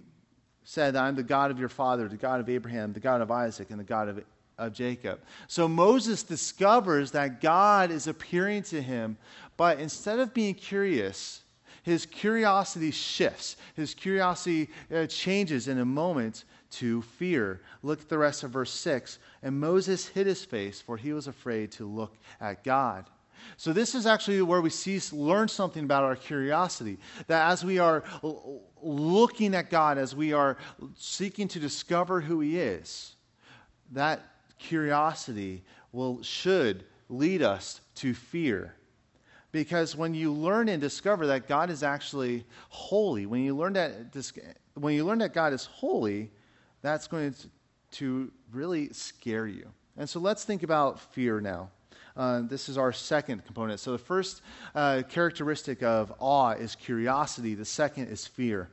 said, 0.63 0.95
I'm 0.95 1.15
the 1.15 1.23
God 1.23 1.50
of 1.50 1.59
your 1.59 1.69
father, 1.69 2.07
the 2.07 2.17
God 2.17 2.39
of 2.39 2.50
Abraham, 2.50 2.93
the 2.93 3.00
God 3.00 3.21
of 3.21 3.31
Isaac, 3.31 3.71
and 3.71 3.79
the 3.79 3.83
God 3.83 4.07
of 4.07 4.23
of 4.62 4.74
Jacob. 4.74 5.20
So 5.48 5.68
Moses 5.68 6.24
discovers 6.24 7.12
that 7.12 7.41
God 7.41 7.91
is 7.91 8.08
appearing 8.08 8.63
to 8.63 8.82
him, 8.82 9.18
but 9.58 9.80
instead 9.80 10.20
of 10.20 10.34
being 10.34 10.53
curious, 10.53 11.41
his 11.84 12.06
curiosity 12.06 12.91
shifts. 12.91 13.58
His 13.75 13.94
curiosity 13.94 14.70
uh, 14.94 15.08
changes 15.08 15.68
in 15.68 15.80
a 15.80 15.86
moment 15.86 16.46
to 16.72 17.01
fear. 17.01 17.62
Look 17.82 18.01
at 18.01 18.10
the 18.10 18.20
rest 18.20 18.44
of 18.44 18.51
verse 18.51 18.72
6. 18.72 19.18
And 19.41 19.60
Moses 19.60 20.08
hid 20.08 20.27
his 20.27 20.46
face, 20.46 20.80
for 20.80 20.96
he 20.96 21.12
was 21.12 21.27
afraid 21.27 21.72
to 21.74 21.88
look 21.88 22.15
at 22.39 22.63
God. 22.63 23.06
So, 23.58 23.74
this 23.74 23.96
is 23.96 24.06
actually 24.06 24.39
where 24.44 24.62
we 24.62 24.70
see, 24.70 25.00
learn 25.12 25.48
something 25.48 25.84
about 25.84 26.03
our 26.03 26.15
curiosity. 26.15 27.00
That 27.25 27.51
as 27.51 27.65
we 27.65 27.80
are 27.80 28.03
looking 28.84 29.56
at 29.56 29.72
God, 29.72 29.98
as 29.98 30.15
we 30.15 30.32
are 30.32 30.58
seeking 30.96 31.48
to 31.48 31.60
discover 31.60 32.22
who 32.22 32.39
He 32.39 32.60
is, 32.60 33.15
that 33.94 34.30
curiosity 34.62 35.63
will, 35.91 36.22
should 36.24 36.84
lead 37.10 37.41
us 37.41 37.82
to 37.96 38.13
fear. 38.13 38.74
Because 39.51 39.96
when 39.98 40.13
you 40.13 40.32
learn 40.32 40.70
and 40.70 40.80
discover 40.80 41.27
that 41.27 41.48
God 41.48 41.70
is 41.70 41.84
actually 41.84 42.46
holy, 42.70 43.25
when 43.25 43.44
you 43.44 43.56
learn 43.56 43.74
that, 43.74 43.94
when 44.75 44.94
you 44.94 45.03
learn 45.03 45.20
that 45.20 45.34
God 45.34 45.51
is 45.51 45.65
holy, 45.65 46.32
that's 46.82 47.08
going 47.08 47.36
to 47.91 48.32
really 48.53 48.94
scare 48.94 49.48
you. 49.48 49.68
And 49.98 50.10
so 50.10 50.20
let's 50.22 50.46
think 50.46 50.63
about 50.63 51.00
fear 51.00 51.41
now. 51.41 51.70
Uh, 52.15 52.41
this 52.41 52.70
is 52.70 52.77
our 52.77 52.94
second 52.94 53.46
component. 53.46 53.80
So 53.80 53.91
the 53.91 53.98
first 53.98 54.41
uh, 54.74 55.03
characteristic 55.10 55.84
of 55.84 56.13
awe 56.20 56.51
is 56.51 56.75
curiosity, 56.75 57.56
the 57.56 57.65
second 57.65 58.08
is 58.08 58.25
fear. 58.25 58.70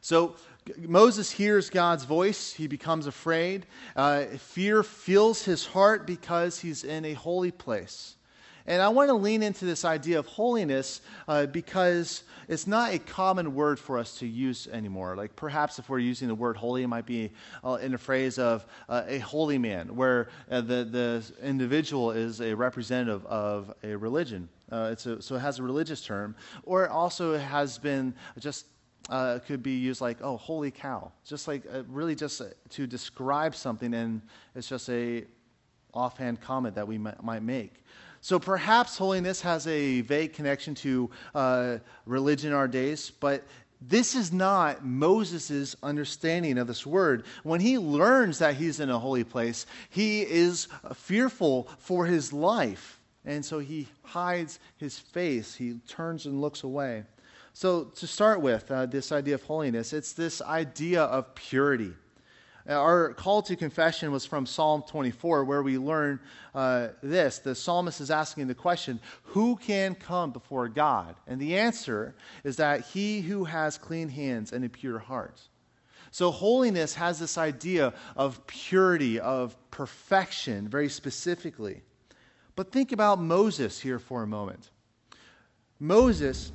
So 0.00 0.36
Moses 0.78 1.30
hears 1.30 1.70
God's 1.70 2.04
voice, 2.04 2.52
he 2.52 2.66
becomes 2.66 3.06
afraid. 3.06 3.66
Uh, 3.96 4.24
fear 4.38 4.82
fills 4.82 5.44
his 5.44 5.66
heart 5.66 6.06
because 6.06 6.58
he's 6.58 6.84
in 6.84 7.04
a 7.04 7.14
holy 7.14 7.50
place. 7.50 8.16
And 8.66 8.82
I 8.82 8.88
want 8.88 9.08
to 9.08 9.14
lean 9.14 9.42
into 9.42 9.64
this 9.64 9.84
idea 9.84 10.18
of 10.18 10.26
holiness 10.26 11.00
uh, 11.26 11.46
because 11.46 12.22
it's 12.46 12.66
not 12.66 12.92
a 12.92 12.98
common 12.98 13.54
word 13.54 13.78
for 13.78 13.98
us 13.98 14.18
to 14.18 14.26
use 14.26 14.68
anymore. 14.68 15.16
Like 15.16 15.34
perhaps 15.34 15.78
if 15.78 15.88
we're 15.88 15.98
using 15.98 16.28
the 16.28 16.34
word 16.34 16.56
holy, 16.56 16.82
it 16.82 16.88
might 16.88 17.06
be 17.06 17.32
uh, 17.64 17.78
in 17.82 17.94
a 17.94 17.98
phrase 17.98 18.38
of 18.38 18.66
uh, 18.88 19.02
a 19.08 19.18
holy 19.18 19.58
man, 19.58 19.96
where 19.96 20.28
uh, 20.50 20.60
the, 20.60 20.84
the 20.84 21.24
individual 21.42 22.12
is 22.12 22.40
a 22.40 22.54
representative 22.54 23.24
of 23.26 23.72
a 23.82 23.96
religion. 23.96 24.48
Uh, 24.70 24.94
a, 24.96 25.22
so 25.22 25.34
it 25.34 25.40
has 25.40 25.58
a 25.58 25.62
religious 25.62 26.04
term, 26.04 26.36
or 26.62 26.84
it 26.84 26.90
also 26.90 27.36
has 27.38 27.78
been 27.78 28.14
just 28.38 28.66
uh, 29.08 29.38
could 29.46 29.62
be 29.62 29.72
used 29.72 30.00
like, 30.00 30.18
oh, 30.22 30.36
holy 30.36 30.70
cow. 30.70 31.10
Just 31.24 31.48
like 31.48 31.62
uh, 31.72 31.82
really 31.88 32.14
just 32.14 32.40
uh, 32.40 32.46
to 32.70 32.86
describe 32.86 33.54
something, 33.54 33.94
and 33.94 34.22
it's 34.54 34.68
just 34.68 34.88
a 34.90 35.24
offhand 35.92 36.40
comment 36.40 36.74
that 36.74 36.86
we 36.86 36.98
might, 36.98 37.22
might 37.22 37.42
make. 37.42 37.84
So 38.20 38.38
perhaps 38.38 38.98
holiness 38.98 39.40
has 39.40 39.66
a 39.66 40.02
vague 40.02 40.34
connection 40.34 40.74
to 40.76 41.10
uh, 41.34 41.78
religion 42.04 42.50
in 42.50 42.56
our 42.56 42.68
days, 42.68 43.10
but 43.10 43.44
this 43.80 44.14
is 44.14 44.30
not 44.30 44.84
Moses' 44.84 45.74
understanding 45.82 46.58
of 46.58 46.66
this 46.66 46.84
word. 46.84 47.24
When 47.44 47.60
he 47.60 47.78
learns 47.78 48.38
that 48.40 48.56
he's 48.56 48.78
in 48.78 48.90
a 48.90 48.98
holy 48.98 49.24
place, 49.24 49.64
he 49.88 50.20
is 50.20 50.68
fearful 50.94 51.66
for 51.78 52.04
his 52.04 52.30
life. 52.32 53.00
And 53.24 53.44
so 53.44 53.58
he 53.58 53.88
hides 54.02 54.58
his 54.76 54.98
face, 54.98 55.54
he 55.54 55.78
turns 55.88 56.26
and 56.26 56.40
looks 56.40 56.62
away. 56.62 57.04
So, 57.52 57.84
to 57.84 58.06
start 58.06 58.40
with, 58.40 58.70
uh, 58.70 58.86
this 58.86 59.10
idea 59.10 59.34
of 59.34 59.42
holiness, 59.42 59.92
it's 59.92 60.12
this 60.12 60.40
idea 60.40 61.02
of 61.02 61.34
purity. 61.34 61.92
Uh, 62.68 62.74
our 62.74 63.14
call 63.14 63.42
to 63.42 63.56
confession 63.56 64.12
was 64.12 64.24
from 64.24 64.46
Psalm 64.46 64.84
24, 64.86 65.44
where 65.44 65.62
we 65.62 65.76
learn 65.76 66.20
uh, 66.54 66.88
this. 67.02 67.38
The 67.38 67.54
psalmist 67.54 68.00
is 68.00 68.10
asking 68.10 68.46
the 68.46 68.54
question, 68.54 69.00
Who 69.22 69.56
can 69.56 69.94
come 69.94 70.30
before 70.30 70.68
God? 70.68 71.16
And 71.26 71.40
the 71.40 71.58
answer 71.58 72.14
is 72.44 72.56
that 72.56 72.82
he 72.86 73.20
who 73.20 73.44
has 73.44 73.78
clean 73.78 74.08
hands 74.08 74.52
and 74.52 74.64
a 74.64 74.68
pure 74.68 74.98
heart. 74.98 75.40
So, 76.12 76.30
holiness 76.30 76.94
has 76.94 77.18
this 77.18 77.36
idea 77.36 77.94
of 78.16 78.46
purity, 78.46 79.18
of 79.18 79.56
perfection, 79.70 80.68
very 80.68 80.88
specifically. 80.88 81.82
But 82.54 82.72
think 82.72 82.92
about 82.92 83.20
Moses 83.20 83.80
here 83.80 83.98
for 83.98 84.22
a 84.22 84.26
moment. 84.26 84.70
Moses 85.78 86.52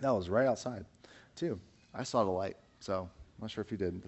that 0.00 0.10
was 0.10 0.28
right 0.28 0.46
outside, 0.46 0.84
too. 1.36 1.58
I 1.94 2.02
saw 2.02 2.24
the 2.24 2.30
light, 2.30 2.56
so 2.80 3.02
I'm 3.02 3.42
not 3.42 3.50
sure 3.50 3.62
if 3.62 3.70
you 3.70 3.76
did. 3.76 4.02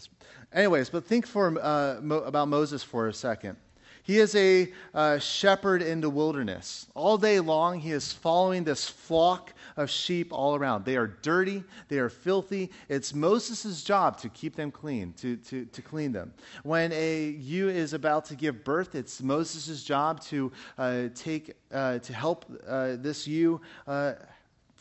Anyways, 0.52 0.90
but 0.90 1.04
think 1.04 1.26
for, 1.26 1.58
uh, 1.60 2.00
Mo- 2.00 2.22
about 2.24 2.48
Moses 2.48 2.82
for 2.82 3.08
a 3.08 3.14
second. 3.14 3.56
He 4.04 4.18
is 4.18 4.34
a 4.34 4.72
uh, 4.94 5.18
shepherd 5.20 5.80
in 5.80 6.00
the 6.00 6.10
wilderness. 6.10 6.88
All 6.94 7.16
day 7.16 7.38
long, 7.38 7.78
he 7.78 7.92
is 7.92 8.12
following 8.12 8.64
this 8.64 8.88
flock 8.88 9.52
of 9.76 9.88
sheep 9.88 10.32
all 10.32 10.56
around. 10.56 10.84
They 10.84 10.96
are 10.96 11.06
dirty, 11.06 11.62
they 11.88 11.98
are 11.98 12.08
filthy. 12.08 12.72
It's 12.88 13.14
Moses' 13.14 13.84
job 13.84 14.18
to 14.18 14.28
keep 14.28 14.56
them 14.56 14.72
clean, 14.72 15.12
to, 15.18 15.36
to, 15.36 15.66
to 15.66 15.82
clean 15.82 16.10
them. 16.10 16.34
When 16.64 16.90
a 16.92 17.28
ewe 17.28 17.68
is 17.68 17.92
about 17.92 18.24
to 18.26 18.34
give 18.34 18.64
birth, 18.64 18.96
it's 18.96 19.22
Moses' 19.22 19.84
job 19.84 20.20
to 20.22 20.50
uh, 20.78 21.02
take, 21.14 21.54
uh, 21.72 22.00
to 22.00 22.12
help 22.12 22.44
uh, 22.66 22.96
this 22.96 23.28
ewe 23.28 23.60
uh, 23.86 24.14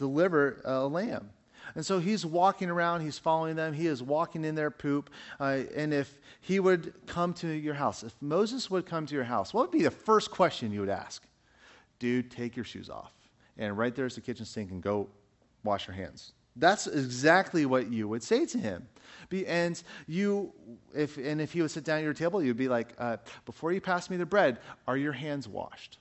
deliver 0.01 0.61
a 0.65 0.85
lamb. 0.87 1.29
And 1.75 1.85
so 1.85 1.99
he's 1.99 2.25
walking 2.25 2.69
around, 2.69 3.01
he's 3.01 3.17
following 3.17 3.55
them, 3.55 3.73
he 3.73 3.87
is 3.87 4.03
walking 4.03 4.43
in 4.43 4.55
their 4.55 4.71
poop. 4.71 5.09
Uh, 5.39 5.61
and 5.75 5.93
if 5.93 6.19
he 6.41 6.59
would 6.59 6.93
come 7.07 7.33
to 7.35 7.47
your 7.47 7.75
house, 7.75 8.03
if 8.03 8.13
Moses 8.19 8.69
would 8.69 8.85
come 8.85 9.05
to 9.05 9.15
your 9.15 9.23
house, 9.23 9.53
what 9.53 9.61
would 9.61 9.77
be 9.77 9.83
the 9.83 9.91
first 9.91 10.31
question 10.31 10.71
you 10.73 10.81
would 10.81 10.89
ask? 10.89 11.23
Dude, 11.99 12.29
take 12.31 12.55
your 12.55 12.65
shoes 12.65 12.89
off. 12.89 13.13
And 13.57 13.77
right 13.77 13.95
there's 13.95 14.15
the 14.15 14.21
kitchen 14.21 14.45
sink 14.45 14.71
and 14.71 14.81
go 14.81 15.07
wash 15.63 15.87
your 15.87 15.95
hands. 15.95 16.33
That's 16.57 16.87
exactly 16.87 17.65
what 17.65 17.89
you 17.91 18.09
would 18.09 18.23
say 18.23 18.45
to 18.47 18.57
him. 18.57 18.87
Be, 19.29 19.47
and 19.47 19.81
you, 20.07 20.51
if 20.93 21.17
and 21.17 21.39
if 21.39 21.53
he 21.53 21.61
would 21.61 21.71
sit 21.71 21.85
down 21.85 21.99
at 21.99 22.03
your 22.03 22.13
table, 22.13 22.43
you'd 22.43 22.57
be 22.57 22.67
like, 22.67 22.93
uh, 22.97 23.17
"Before 23.45 23.71
you 23.71 23.79
pass 23.79 24.09
me 24.09 24.17
the 24.17 24.25
bread, 24.25 24.57
are 24.85 24.97
your 24.97 25.13
hands 25.13 25.47
washed?" 25.47 25.97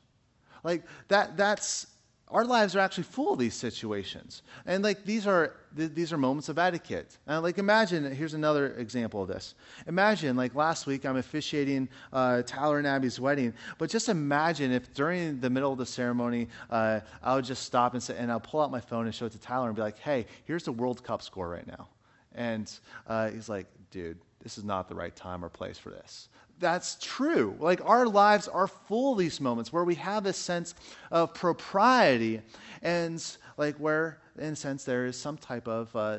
Like 0.65 0.85
that. 1.07 1.37
That's 1.37 1.87
our 2.31 2.45
lives 2.45 2.77
are 2.77 2.81
actually 2.81 3.05
full 3.05 3.33
of 3.33 3.39
these 3.39 3.55
situations. 3.55 4.43
And 4.67 4.85
like 4.85 5.05
these 5.05 5.27
are 5.27 5.57
th- 5.77 5.93
these 5.95 6.13
are 6.13 6.17
moments 6.17 6.49
of 6.49 6.59
etiquette. 6.59 7.19
And 7.27 7.43
like 7.43 7.59
imagine 7.59 8.15
here's 8.15 8.35
another 8.35 8.75
example 8.75 9.23
of 9.23 9.29
this. 9.29 9.55
Imagine 9.87 10.37
like 10.37 10.55
last 10.55 10.87
week 10.87 11.05
i'm 11.05 11.17
officiating 11.17 11.89
uh, 12.13 12.43
tyler 12.47 12.79
and 12.79 12.87
abby's 12.87 13.19
wedding 13.21 13.53
but 13.79 13.91
just 13.91 14.09
imagine 14.09 14.73
if 14.73 14.93
during 14.95 15.41
the 15.41 15.51
middle 15.51 15.73
of 15.73 15.79
the 15.79 15.87
ceremony 15.87 16.49
uh, 16.71 17.01
i 17.23 17.35
would 17.35 17.45
just 17.45 17.65
stop 17.65 17.95
and 17.95 18.03
say 18.03 18.17
and 18.17 18.31
i'll 18.31 18.41
pull 18.41 18.61
out 18.61 18.71
my 18.71 18.81
phone 18.81 19.07
and 19.07 19.15
show 19.15 19.27
it 19.27 19.33
to 19.33 19.39
tyler 19.39 19.67
and 19.67 19.77
be 19.77 19.83
like 19.83 19.99
hey 19.99 20.27
here's 20.45 20.65
the 20.65 20.73
world 20.73 21.03
cup 21.03 21.23
score 21.23 21.49
right 21.49 21.67
now. 21.67 21.89
And 22.35 22.71
uh, 23.07 23.31
he's 23.31 23.49
like 23.49 23.67
dude 23.91 24.19
this 24.43 24.57
is 24.57 24.65
not 24.65 24.89
the 24.89 24.95
right 24.95 25.15
time 25.15 25.45
or 25.45 25.49
place 25.49 25.79
for 25.79 25.91
this 25.91 26.29
that's 26.61 26.97
true. 27.01 27.57
Like 27.59 27.81
our 27.85 28.07
lives 28.07 28.47
are 28.47 28.67
full 28.67 29.13
of 29.13 29.19
these 29.19 29.41
moments 29.41 29.73
where 29.73 29.85
we 29.85 29.97
have 29.97 30.23
this 30.23 30.37
sense 30.37 30.75
of 31.11 31.35
propriety 31.35 32.43
and 32.83 33.25
like 33.57 33.77
where, 33.77 34.21
in 34.39 34.53
a 34.53 34.57
sense, 34.57 34.85
there 34.85 35.07
is 35.07 35.17
some 35.19 35.37
type 35.37 35.67
of 35.67 35.95
uh, 35.97 36.19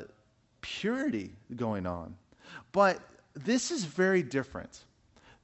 purity 0.60 1.30
going 1.56 1.86
on. 1.86 2.14
But 2.72 3.00
this 3.34 3.70
is 3.70 3.84
very 3.84 4.22
different. 4.22 4.80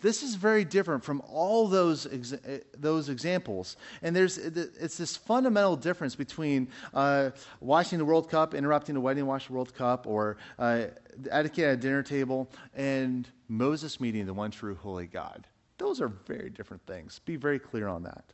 This 0.01 0.23
is 0.23 0.37
very 0.37 0.65
different 0.65 1.03
from 1.03 1.23
all 1.29 1.67
those, 1.67 2.07
exa- 2.07 2.63
those 2.77 3.09
examples. 3.09 3.77
And 4.03 4.15
there's, 4.15 4.39
it's 4.39 4.97
this 4.97 5.17
fundamental 5.17 5.77
difference 5.77 6.15
between 6.15 6.69
uh, 6.95 7.31
watching 7.61 7.99
the 7.99 8.05
World 8.05 8.31
Cup, 8.31 8.55
interrupting 8.55 8.95
a 8.95 9.01
wedding, 9.01 9.27
watch 9.27 9.49
the 9.49 9.55
World 9.55 9.75
Cup, 9.75 10.07
or 10.07 10.37
uh, 10.59 10.87
etiquette 11.31 11.65
at 11.65 11.75
a 11.75 11.77
dinner 11.77 12.03
table, 12.03 12.49
and 12.75 13.29
Moses 13.49 14.01
meeting 14.01 14.25
the 14.27 14.35
one 14.35 14.53
true 14.53 14.77
holy 14.77 15.07
God. 15.07 15.47
Those 15.79 16.01
are 16.01 16.09
very 16.09 16.51
different 16.51 16.87
things. 16.87 17.21
Be 17.25 17.37
very 17.37 17.59
clear 17.59 17.89
on 17.89 18.05
that. 18.05 18.25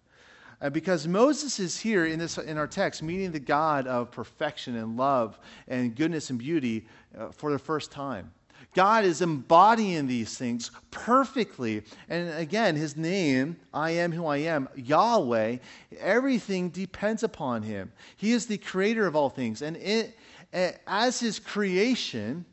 Uh, 0.60 0.70
because 0.70 1.06
Moses 1.06 1.58
is 1.58 1.78
here 1.78 2.06
in, 2.06 2.18
this, 2.18 2.38
in 2.38 2.58
our 2.58 2.66
text 2.66 3.02
meeting 3.02 3.32
the 3.32 3.40
God 3.40 3.86
of 3.86 4.10
perfection 4.10 4.76
and 4.76 4.96
love 4.96 5.38
and 5.68 5.94
goodness 5.94 6.30
and 6.30 6.38
beauty 6.38 6.86
uh, 7.18 7.30
for 7.30 7.52
the 7.52 7.58
first 7.58 7.90
time. 7.90 8.32
God 8.74 9.04
is 9.04 9.22
embodying 9.22 10.06
these 10.06 10.36
things 10.36 10.70
perfectly. 10.90 11.82
And 12.08 12.28
again, 12.34 12.74
his 12.74 12.96
name, 12.96 13.56
I 13.72 13.92
am 13.92 14.10
who 14.10 14.26
I 14.26 14.38
am, 14.38 14.68
Yahweh, 14.74 15.58
everything 15.98 16.70
depends 16.70 17.22
upon 17.22 17.62
him. 17.62 17.92
He 18.16 18.32
is 18.32 18.46
the 18.46 18.58
creator 18.58 19.06
of 19.06 19.14
all 19.14 19.30
things. 19.30 19.62
And 19.62 19.76
it, 19.76 20.18
eh, 20.52 20.72
as 20.86 21.20
his 21.20 21.38
creation, 21.38 22.44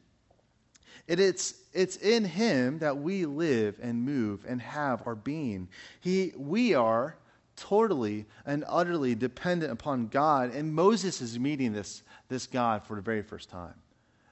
it, 1.08 1.20
it's, 1.20 1.56
it's 1.74 1.98
in 1.98 2.24
him 2.24 2.80
that 2.80 2.98
we 2.98 3.26
live 3.26 3.80
and 3.82 4.04
move 4.04 4.46
and 4.48 4.62
have 4.62 5.06
our 5.08 5.16
being. 5.16 5.70
He, 6.02 6.34
we 6.38 6.76
are 6.76 7.16
totally 7.56 8.26
and 8.46 8.64
utterly 8.68 9.16
dependent 9.16 9.72
upon 9.72 10.08
God. 10.08 10.54
And 10.54 10.74
Moses 10.74 11.22
is 11.22 11.40
meeting 11.40 11.74
this, 11.74 12.04
this 12.28 12.48
God 12.48 12.86
for 12.86 12.96
the 12.96 13.02
very 13.02 13.24
first 13.24 13.50
time. 13.50 13.74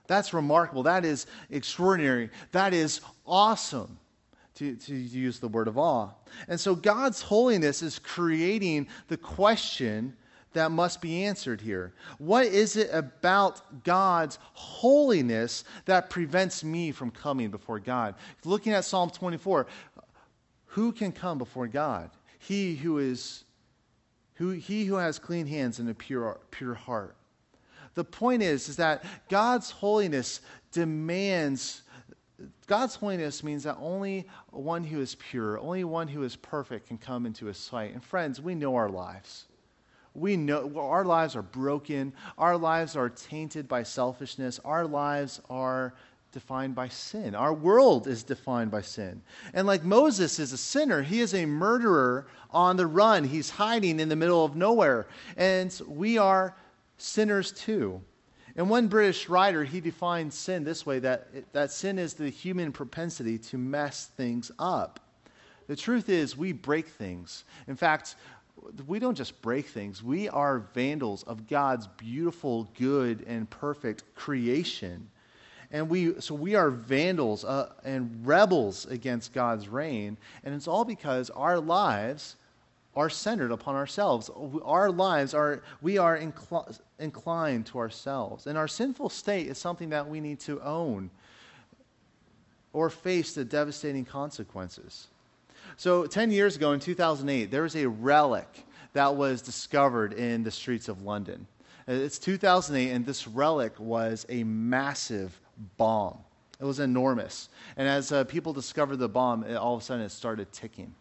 That's 0.10 0.34
remarkable. 0.34 0.82
That 0.84 1.06
is 1.06 1.28
extraordinary. 1.52 2.32
That 2.52 2.74
is 2.74 3.00
awesome, 3.28 4.00
to, 4.56 4.76
to 4.76 4.95
use 4.95 5.38
the 5.38 5.48
word 5.48 5.67
of 5.67 5.78
awe. 5.78 6.10
And 6.48 6.60
so 6.60 6.74
God's 6.74 7.22
holiness 7.22 7.84
is 7.84 8.00
creating 8.00 8.88
the 9.08 9.17
question 9.17 10.17
that 10.54 10.72
must 10.72 11.00
be 11.00 11.26
answered 11.26 11.62
here. 11.62 11.93
What 12.17 12.48
is 12.48 12.76
it 12.76 12.89
about 12.91 13.84
God's 13.84 14.39
holiness 14.54 15.63
that 15.86 16.10
prevents 16.10 16.63
me 16.63 16.91
from 16.91 17.12
coming 17.12 17.52
before 17.52 17.80
God? 17.80 18.15
Looking 18.43 18.74
at 18.74 18.86
Psalm 18.86 19.12
24, 19.12 19.67
who 20.65 20.91
can 20.91 21.12
come 21.12 21.38
before 21.38 21.67
God? 21.67 22.10
He 22.39 22.76
who 22.76 22.98
is 22.98 23.43
who 24.34 24.50
he 24.50 24.86
who 24.86 24.95
has 24.95 25.19
clean 25.19 25.45
hands 25.45 25.78
and 25.78 25.88
a 25.88 25.93
pure 25.93 26.39
pure 26.50 26.74
heart. 26.74 27.15
The 27.95 28.04
point 28.04 28.41
is 28.41 28.69
is 28.69 28.78
that 28.78 29.04
God's 29.30 29.71
holiness 29.71 30.41
demands 30.71 31.84
God's 32.67 32.95
holiness 32.95 33.43
means 33.43 33.63
that 33.63 33.78
only 33.82 34.25
one 34.52 34.84
who 34.84 35.02
is 35.02 35.15
pure, 35.15 35.60
only 35.60 35.84
one 35.84 36.08
who 36.08 36.23
is 36.23 36.36
perfect 36.36 36.88
can 36.88 36.97
come 36.97 37.25
into 37.25 37.47
his 37.47 37.58
sight. 37.58 37.93
And 37.93 38.04
friends, 38.04 38.39
we 38.39 38.56
know 38.56 38.75
our 38.75 38.89
lives. 38.89 39.45
We 40.13 40.38
know 40.38 40.71
our 40.78 41.04
lives 41.04 41.36
are 41.36 41.41
broken. 41.41 42.13
Our 42.38 42.58
lives 42.58 42.95
are 42.95 43.10
tainted 43.10 43.67
by 43.67 43.84
selfishness. 43.84 44.60
Our 44.63 44.86
lives 44.86 45.41
are 45.49 45.93
defined 46.32 46.75
by 46.75 46.88
sin. 46.89 47.34
Our 47.36 47.54
world 47.54 48.08
is 48.08 48.23
defined 48.23 48.71
by 48.71 48.82
sin. 48.82 49.21
And 49.54 49.65
like 49.65 49.84
Moses 49.84 50.39
is 50.39 50.54
a 50.54 50.58
sinner, 50.58 51.02
he 51.02 51.21
is 51.21 51.34
a 51.34 51.45
murderer 51.45 52.28
on 52.52 52.78
the 52.78 52.88
run. 52.88 53.23
He's 53.23 53.49
hiding 53.49 53.99
in 53.99 54.10
the 54.10 54.15
middle 54.15 54.45
of 54.45 54.56
nowhere. 54.56 55.08
And 55.38 55.80
we 55.88 56.17
are 56.17 56.56
sinners 57.02 57.52
too. 57.52 58.02
And 58.56 58.70
one 58.70 58.88
British 58.88 59.30
writer, 59.30 59.64
he 59.64 59.80
defines 59.80 60.36
sin 60.36 60.64
this 60.64 60.86
way 60.86 61.00
that, 61.00 61.54
that 61.54 61.72
sin 61.72 62.00
is 62.00 62.14
the 62.14 62.30
human 62.30 62.72
propensity 62.72 63.38
to 63.38 63.58
mess 63.58 64.08
things 64.18 64.52
up. 64.60 65.00
The 65.68 65.76
truth 65.76 66.10
is, 66.10 66.36
we 66.36 66.52
break 66.52 66.88
things. 66.88 67.46
In 67.68 67.76
fact, 67.76 68.16
we 68.88 69.00
don't 69.00 69.16
just 69.16 69.42
break 69.42 69.68
things, 69.68 70.04
we 70.04 70.28
are 70.30 70.60
vandals 70.74 71.24
of 71.24 71.48
God's 71.48 71.88
beautiful, 71.88 72.68
good, 72.78 73.24
and 73.28 73.50
perfect 73.50 74.04
creation. 74.16 75.10
And 75.72 75.88
we, 75.88 76.20
so 76.20 76.34
we 76.34 76.56
are 76.56 76.72
vandals 76.72 77.46
uh, 77.46 77.72
and 77.84 78.26
rebels 78.26 78.88
against 78.88 79.34
God's 79.34 79.68
reign. 79.68 80.18
And 80.44 80.56
it's 80.56 80.68
all 80.68 80.84
because 80.84 81.30
our 81.30 81.60
lives 81.60 82.36
are 82.95 83.10
centered 83.10 83.52
upon 83.52 83.75
ourselves. 83.75 84.30
Our 84.63 84.91
lives 84.91 85.34
are, 85.34 85.62
we 85.82 85.97
are 85.97 86.17
incl- 86.17 86.80
inclined 86.99 87.65
to 87.67 87.78
ourselves. 87.78 88.47
And 88.47 88.58
our 88.58 88.67
sinful 88.67 89.10
state 89.10 89.47
is 89.47 89.58
something 89.58 89.89
that 89.89 90.08
we 90.08 90.19
need 90.19 90.39
to 90.41 90.62
own 90.62 91.10
or 92.73 92.89
face 92.89 93.34
the 93.34 93.45
devastating 93.45 94.06
consequences. 94.06 95.08
So, 95.78 96.06
10 96.06 96.32
years 96.32 96.56
ago 96.56 96.73
in 96.73 96.80
2008, 96.80 97.52
there 97.52 97.63
was 97.63 97.75
a 97.75 97.88
relic 97.88 98.65
that 98.93 99.15
was 99.15 99.41
discovered 99.41 100.13
in 100.13 100.43
the 100.43 100.52
streets 100.52 100.88
of 100.88 101.04
London. 101.04 101.47
It's 101.88 102.19
2008, 102.19 102.91
and 102.91 103.06
this 103.06 103.28
relic 103.28 103.73
was 103.80 104.25
a 104.30 104.43
massive 104.43 105.39
bomb. 105.78 106.17
It 106.60 106.65
was 106.65 106.80
enormous. 106.80 107.49
And 107.78 107.88
as 107.88 108.12
uh, 108.12 108.25
people 108.25 108.54
discovered 108.54 108.97
the 108.97 109.10
bomb, 109.10 109.43
it, 109.43 109.56
all 109.56 109.75
of 109.75 109.82
a 109.82 109.86
sudden 109.86 110.06
it 110.06 110.10
started 110.10 110.52
ticking. 110.52 110.93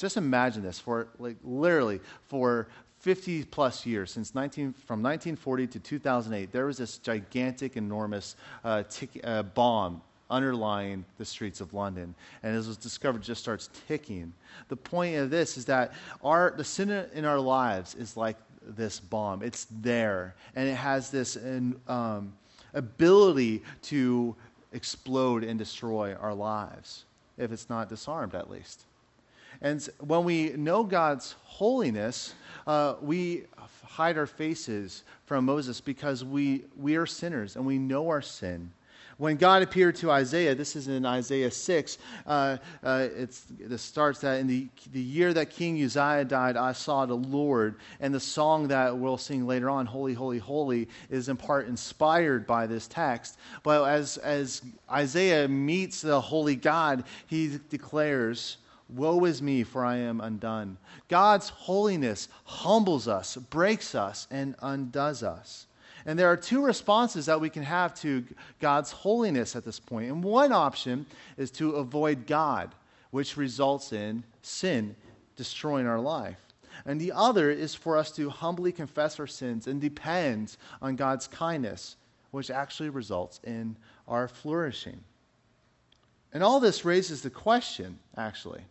Just 0.00 0.16
imagine 0.16 0.62
this 0.62 0.78
for, 0.78 1.08
like, 1.18 1.36
literally, 1.44 2.00
for 2.28 2.68
50 3.00 3.44
plus 3.44 3.84
years, 3.84 4.10
since 4.10 4.34
19, 4.34 4.72
from 4.72 5.02
1940 5.02 5.66
to 5.66 5.78
2008, 5.78 6.50
there 6.50 6.64
was 6.64 6.78
this 6.78 6.96
gigantic, 6.96 7.76
enormous 7.76 8.34
uh, 8.64 8.82
tick, 8.88 9.20
uh, 9.22 9.42
bomb 9.42 10.00
underlying 10.30 11.04
the 11.18 11.24
streets 11.26 11.60
of 11.60 11.74
London. 11.74 12.14
And 12.42 12.56
as 12.56 12.66
was 12.66 12.78
discovered, 12.78 13.20
just 13.20 13.42
starts 13.42 13.68
ticking. 13.88 14.32
The 14.68 14.76
point 14.76 15.16
of 15.16 15.28
this 15.28 15.58
is 15.58 15.66
that 15.66 15.92
our, 16.24 16.54
the 16.56 16.64
sin 16.64 16.88
in 17.12 17.26
our 17.26 17.38
lives 17.38 17.94
is 17.94 18.16
like 18.16 18.36
this 18.62 19.00
bomb. 19.00 19.42
It's 19.42 19.66
there, 19.82 20.34
and 20.56 20.66
it 20.66 20.76
has 20.76 21.10
this 21.10 21.36
um, 21.88 22.32
ability 22.72 23.62
to 23.82 24.34
explode 24.72 25.44
and 25.44 25.58
destroy 25.58 26.14
our 26.14 26.32
lives, 26.32 27.04
if 27.36 27.52
it's 27.52 27.68
not 27.68 27.90
disarmed 27.90 28.34
at 28.34 28.48
least. 28.48 28.86
And 29.62 29.86
when 29.98 30.24
we 30.24 30.50
know 30.50 30.84
God's 30.84 31.36
holiness, 31.44 32.34
uh, 32.66 32.94
we 33.02 33.44
hide 33.84 34.16
our 34.16 34.26
faces 34.26 35.02
from 35.26 35.44
Moses 35.44 35.80
because 35.80 36.24
we, 36.24 36.64
we 36.76 36.96
are 36.96 37.06
sinners 37.06 37.56
and 37.56 37.66
we 37.66 37.78
know 37.78 38.08
our 38.08 38.22
sin. 38.22 38.72
When 39.18 39.36
God 39.36 39.62
appeared 39.62 39.96
to 39.96 40.10
Isaiah, 40.10 40.54
this 40.54 40.76
is 40.76 40.88
in 40.88 41.04
Isaiah 41.04 41.50
6, 41.50 41.98
uh, 42.26 42.56
uh, 42.82 43.08
this 43.58 43.82
starts 43.82 44.20
that 44.20 44.40
in 44.40 44.46
the, 44.46 44.66
the 44.92 45.00
year 45.00 45.34
that 45.34 45.50
King 45.50 45.84
Uzziah 45.84 46.24
died, 46.24 46.56
I 46.56 46.72
saw 46.72 47.04
the 47.04 47.18
Lord. 47.18 47.74
And 48.00 48.14
the 48.14 48.20
song 48.20 48.68
that 48.68 48.96
we'll 48.96 49.18
sing 49.18 49.46
later 49.46 49.68
on, 49.68 49.84
Holy, 49.84 50.14
Holy, 50.14 50.38
Holy, 50.38 50.88
is 51.10 51.28
in 51.28 51.36
part 51.36 51.68
inspired 51.68 52.46
by 52.46 52.66
this 52.66 52.88
text. 52.88 53.36
But 53.62 53.84
as, 53.84 54.16
as 54.16 54.62
Isaiah 54.90 55.46
meets 55.46 56.00
the 56.00 56.18
holy 56.18 56.56
God, 56.56 57.04
he 57.26 57.60
declares, 57.68 58.56
Woe 58.94 59.24
is 59.24 59.40
me, 59.40 59.62
for 59.62 59.84
I 59.84 59.96
am 59.96 60.20
undone. 60.20 60.76
God's 61.08 61.48
holiness 61.48 62.28
humbles 62.44 63.08
us, 63.08 63.36
breaks 63.36 63.94
us, 63.94 64.26
and 64.30 64.54
undoes 64.62 65.22
us. 65.22 65.66
And 66.06 66.18
there 66.18 66.28
are 66.28 66.36
two 66.36 66.64
responses 66.64 67.26
that 67.26 67.40
we 67.40 67.50
can 67.50 67.62
have 67.62 67.94
to 68.00 68.24
God's 68.58 68.90
holiness 68.90 69.54
at 69.54 69.64
this 69.64 69.78
point. 69.78 70.10
And 70.10 70.24
one 70.24 70.52
option 70.52 71.06
is 71.36 71.50
to 71.52 71.72
avoid 71.72 72.26
God, 72.26 72.74
which 73.10 73.36
results 73.36 73.92
in 73.92 74.24
sin 74.42 74.96
destroying 75.36 75.86
our 75.86 76.00
life. 76.00 76.38
And 76.86 77.00
the 77.00 77.12
other 77.12 77.50
is 77.50 77.74
for 77.74 77.96
us 77.96 78.10
to 78.12 78.30
humbly 78.30 78.72
confess 78.72 79.20
our 79.20 79.26
sins 79.26 79.66
and 79.66 79.80
depend 79.80 80.56
on 80.80 80.96
God's 80.96 81.28
kindness, 81.28 81.96
which 82.30 82.50
actually 82.50 82.88
results 82.88 83.40
in 83.44 83.76
our 84.08 84.26
flourishing. 84.26 85.00
And 86.32 86.42
all 86.42 86.60
this 86.60 86.84
raises 86.84 87.22
the 87.22 87.30
question, 87.30 87.98
actually 88.16 88.62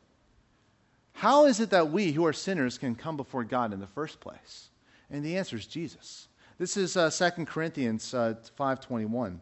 how 1.20 1.48
is 1.48 1.60
it 1.60 1.72
that 1.72 1.92
we 1.92 2.14
who 2.14 2.26
are 2.26 2.32
sinners 2.32 2.78
can 2.78 2.96
come 2.96 3.18
before 3.18 3.44
God 3.44 3.74
in 3.74 3.82
the 3.82 3.88
first 3.88 4.22
place? 4.22 4.70
And 5.12 5.22
the 5.22 5.36
answer 5.36 5.58
is 5.58 5.68
Jesus. 5.68 6.30
This 6.58 6.78
is 6.78 6.96
uh, 6.96 7.10
2 7.10 7.44
Corinthians 7.44 8.14
uh, 8.14 8.36
5.21. 8.58 9.40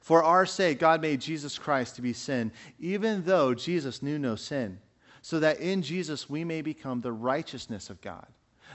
For 0.00 0.22
our 0.22 0.46
sake, 0.46 0.78
God 0.78 1.02
made 1.02 1.20
Jesus 1.20 1.58
Christ 1.58 1.96
to 1.96 2.02
be 2.02 2.12
sin, 2.12 2.52
even 2.78 3.24
though 3.24 3.52
Jesus 3.52 4.00
knew 4.00 4.16
no 4.16 4.36
sin, 4.36 4.78
so 5.22 5.40
that 5.40 5.58
in 5.58 5.82
Jesus 5.82 6.30
we 6.30 6.44
may 6.44 6.62
become 6.62 7.00
the 7.00 7.10
righteousness 7.10 7.90
of 7.90 8.00
God. 8.00 8.28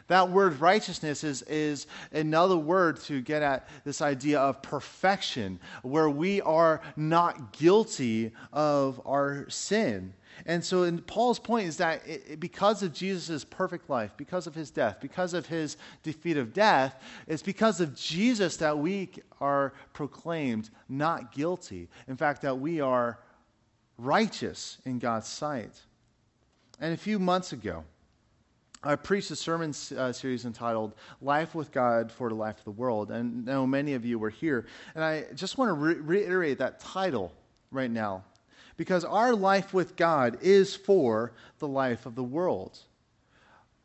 That 0.08 0.30
word 0.30 0.60
righteousness 0.60 1.24
is, 1.24 1.42
is 1.44 1.88
another 2.12 2.58
word 2.58 3.00
to 3.02 3.22
get 3.22 3.42
at 3.42 3.68
this 3.84 4.02
idea 4.02 4.40
of 4.40 4.62
perfection, 4.62 5.60
where 5.82 6.10
we 6.10 6.42
are 6.42 6.82
not 6.96 7.54
guilty 7.54 8.32
of 8.54 9.02
our 9.06 9.50
sin. 9.50 10.14
And 10.46 10.64
so, 10.64 10.92
Paul's 11.08 11.40
point 11.40 11.68
is 11.68 11.78
that 11.78 12.02
it, 12.06 12.40
because 12.40 12.84
of 12.84 12.94
Jesus' 12.94 13.46
perfect 13.46 13.90
life, 13.90 14.12
because 14.18 14.48
of 14.48 14.56
his 14.56 14.70
death, 14.70 14.98
because 15.00 15.34
of 15.34 15.46
his 15.46 15.78
defeat 16.04 16.38
of 16.38 16.54
death, 16.54 17.02
it's 17.26 17.42
because 17.42 17.80
of 17.80 17.96
Jesus 17.96 18.58
that 18.58 18.78
we 18.78 19.10
are 19.40 19.74
proclaimed 19.94 20.70
not 20.90 21.34
guilty. 21.34 21.88
In 22.08 22.18
fact, 22.18 22.42
that 22.42 22.60
we 22.60 22.82
are 22.82 23.20
righteous 23.98 24.78
in 24.86 25.00
God's 25.00 25.28
sight. 25.28 25.82
And 26.80 26.94
a 26.94 26.98
few 26.98 27.20
months 27.20 27.54
ago, 27.54 27.86
I 28.86 28.96
preached 28.96 29.32
a 29.32 29.36
sermon 29.36 29.74
uh, 29.98 30.12
series 30.12 30.46
entitled 30.46 30.94
Life 31.20 31.56
with 31.56 31.72
God 31.72 32.12
for 32.12 32.30
the 32.30 32.36
Life 32.36 32.60
of 32.60 32.66
the 32.66 32.72
World. 32.72 33.10
And 33.10 33.50
I 33.50 33.54
know 33.54 33.66
many 33.66 33.94
of 33.94 34.06
you 34.06 34.20
were 34.20 34.30
here. 34.30 34.68
And 34.94 35.04
I 35.04 35.26
just 35.34 35.58
want 35.58 35.70
to 35.70 35.74
re- 35.74 35.96
reiterate 35.96 36.60
that 36.60 36.80
title 36.80 37.34
right 37.72 37.90
now 37.90 38.24
because 38.78 39.04
our 39.04 39.34
life 39.34 39.74
with 39.74 39.96
God 39.96 40.38
is 40.42 40.76
for 40.76 41.32
the 41.58 41.68
life 41.68 42.06
of 42.06 42.14
the 42.14 42.24
world. 42.24 42.78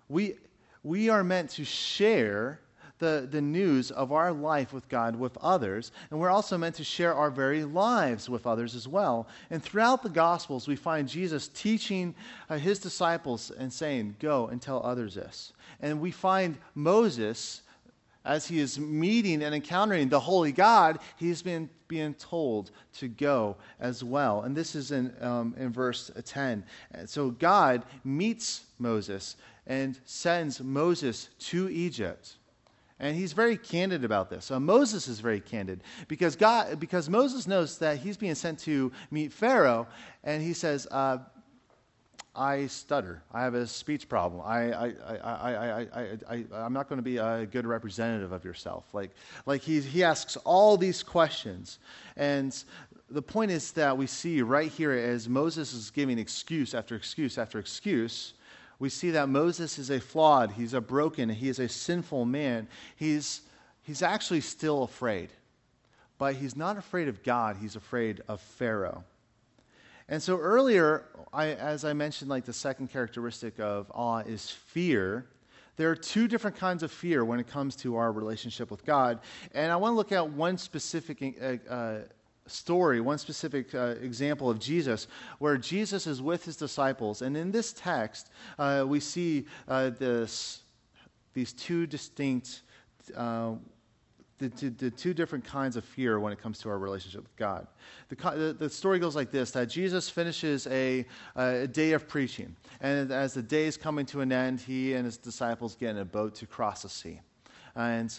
We, 0.08 0.36
we 0.82 1.08
are 1.08 1.24
meant 1.24 1.50
to 1.50 1.64
share 1.64 2.60
the, 3.00 3.26
the 3.28 3.40
news 3.40 3.90
of 3.90 4.12
our 4.12 4.32
life 4.32 4.72
with 4.72 4.88
God 4.88 5.16
with 5.16 5.36
others, 5.38 5.90
and 6.10 6.20
we're 6.20 6.30
also 6.30 6.56
meant 6.56 6.76
to 6.76 6.84
share 6.84 7.14
our 7.14 7.30
very 7.30 7.64
lives 7.64 8.28
with 8.28 8.46
others 8.46 8.76
as 8.76 8.86
well. 8.86 9.26
And 9.50 9.62
throughout 9.62 10.02
the 10.02 10.08
Gospels, 10.08 10.68
we 10.68 10.76
find 10.76 11.08
Jesus 11.08 11.48
teaching 11.48 12.14
uh, 12.48 12.58
his 12.58 12.78
disciples 12.78 13.50
and 13.50 13.72
saying, 13.72 14.14
Go 14.20 14.46
and 14.46 14.62
tell 14.62 14.80
others 14.84 15.14
this. 15.16 15.52
And 15.80 16.00
we 16.00 16.12
find 16.12 16.56
Moses 16.74 17.62
as 18.24 18.46
he 18.46 18.58
is 18.58 18.78
meeting 18.78 19.42
and 19.42 19.54
encountering 19.54 20.08
the 20.08 20.20
holy 20.20 20.52
God, 20.52 20.98
he's 21.16 21.42
been 21.42 21.70
being 21.88 22.14
told 22.14 22.70
to 22.98 23.08
go 23.08 23.56
as 23.80 24.04
well. 24.04 24.42
And 24.42 24.54
this 24.54 24.74
is 24.74 24.92
in, 24.92 25.12
um, 25.20 25.54
in 25.58 25.72
verse 25.72 26.10
10. 26.24 26.62
So 27.06 27.30
God 27.30 27.82
meets 28.04 28.64
Moses 28.78 29.36
and 29.66 29.98
sends 30.04 30.60
Moses 30.60 31.30
to 31.38 31.68
Egypt. 31.70 32.36
And 33.00 33.16
he's 33.16 33.32
very 33.32 33.56
candid 33.56 34.04
about 34.04 34.28
this. 34.28 34.50
Moses 34.50 35.08
is 35.08 35.20
very 35.20 35.40
candid 35.40 35.82
because, 36.06 36.36
God, 36.36 36.78
because 36.78 37.08
Moses 37.08 37.46
knows 37.46 37.78
that 37.78 37.98
he's 37.98 38.18
being 38.18 38.34
sent 38.34 38.58
to 38.60 38.92
meet 39.10 39.32
Pharaoh. 39.32 39.88
And 40.22 40.42
he 40.42 40.52
says, 40.52 40.86
uh, 40.90 41.18
I 42.36 42.66
stutter. 42.66 43.22
I 43.32 43.42
have 43.42 43.54
a 43.54 43.66
speech 43.66 44.08
problem. 44.08 44.42
I, 44.44 44.72
I, 44.72 44.86
I, 44.86 45.16
I, 45.16 45.80
I, 45.80 46.18
I, 46.28 46.44
I'm 46.52 46.72
not 46.72 46.88
going 46.88 46.98
to 46.98 47.02
be 47.02 47.16
a 47.16 47.46
good 47.46 47.66
representative 47.66 48.32
of 48.32 48.44
yourself. 48.44 48.84
Like, 48.92 49.10
like 49.46 49.62
he, 49.62 49.80
he 49.80 50.04
asks 50.04 50.36
all 50.36 50.76
these 50.76 51.02
questions. 51.02 51.78
And 52.16 52.56
the 53.10 53.22
point 53.22 53.50
is 53.50 53.72
that 53.72 53.96
we 53.96 54.06
see 54.06 54.42
right 54.42 54.70
here 54.70 54.92
as 54.92 55.28
Moses 55.28 55.72
is 55.72 55.90
giving 55.90 56.18
excuse 56.18 56.74
after 56.74 56.94
excuse 56.94 57.38
after 57.38 57.58
excuse, 57.58 58.34
we 58.80 58.88
see 58.88 59.10
that 59.10 59.28
Moses 59.28 59.78
is 59.78 59.90
a 59.90 60.00
flawed, 60.00 60.52
he's 60.52 60.74
a 60.74 60.80
broken, 60.80 61.28
he 61.28 61.48
is 61.48 61.60
a 61.60 61.68
sinful 61.68 62.24
man. 62.24 62.66
He's, 62.96 63.42
he's 63.82 64.02
actually 64.02 64.40
still 64.40 64.82
afraid. 64.82 65.28
But 66.16 66.34
he's 66.34 66.56
not 66.56 66.78
afraid 66.78 67.06
of 67.06 67.22
God, 67.22 67.58
he's 67.60 67.76
afraid 67.76 68.22
of 68.26 68.40
Pharaoh. 68.40 69.04
And 70.08 70.20
so 70.22 70.38
earlier, 70.38 71.04
I, 71.32 71.48
as 71.48 71.84
I 71.84 71.92
mentioned, 71.92 72.30
like 72.30 72.46
the 72.46 72.54
second 72.54 72.90
characteristic 72.90 73.60
of 73.60 73.92
awe 73.94 74.20
is 74.20 74.50
fear. 74.50 75.26
There 75.76 75.90
are 75.90 75.96
two 75.96 76.26
different 76.26 76.56
kinds 76.56 76.82
of 76.82 76.90
fear 76.90 77.24
when 77.24 77.38
it 77.38 77.48
comes 77.48 77.76
to 77.76 77.96
our 77.96 78.10
relationship 78.10 78.70
with 78.70 78.84
God. 78.84 79.20
And 79.54 79.70
I 79.70 79.76
want 79.76 79.92
to 79.92 79.96
look 79.96 80.10
at 80.10 80.30
one 80.30 80.58
specific 80.58 81.38
uh, 81.40 81.72
uh, 81.72 81.98
story, 82.50 83.00
one 83.00 83.18
specific 83.18 83.74
uh, 83.74 83.94
example 84.00 84.50
of 84.50 84.58
Jesus, 84.58 85.06
where 85.38 85.56
Jesus 85.56 86.06
is 86.06 86.20
with 86.20 86.44
his 86.44 86.56
disciples. 86.56 87.22
And 87.22 87.36
in 87.36 87.50
this 87.50 87.72
text, 87.72 88.30
uh, 88.58 88.84
we 88.86 89.00
see 89.00 89.46
uh, 89.68 89.90
this, 89.90 90.62
these 91.34 91.52
two 91.52 91.86
distinct 91.86 92.62
uh, 93.16 93.52
the, 94.40 94.48
the, 94.48 94.70
the, 94.70 94.90
two 94.90 95.12
different 95.12 95.44
kinds 95.44 95.76
of 95.76 95.84
fear 95.84 96.18
when 96.18 96.32
it 96.32 96.40
comes 96.40 96.58
to 96.60 96.70
our 96.70 96.78
relationship 96.78 97.22
with 97.22 97.36
God. 97.36 97.66
The, 98.08 98.16
the, 98.16 98.56
the 98.58 98.70
story 98.70 98.98
goes 98.98 99.14
like 99.14 99.30
this 99.30 99.50
that 99.50 99.66
Jesus 99.66 100.08
finishes 100.08 100.66
a, 100.68 101.04
a, 101.36 101.66
day 101.66 101.92
of 101.92 102.08
preaching, 102.08 102.56
and 102.80 103.12
as 103.12 103.34
the 103.34 103.42
day 103.42 103.66
is 103.66 103.76
coming 103.76 104.06
to 104.06 104.22
an 104.22 104.32
end, 104.32 104.60
he 104.60 104.94
and 104.94 105.04
his 105.04 105.18
disciples 105.18 105.76
get 105.76 105.90
in 105.90 105.98
a 105.98 106.04
boat 106.06 106.34
to 106.36 106.46
cross 106.46 106.82
the 106.82 106.88
sea. 106.88 107.20
And 107.76 108.18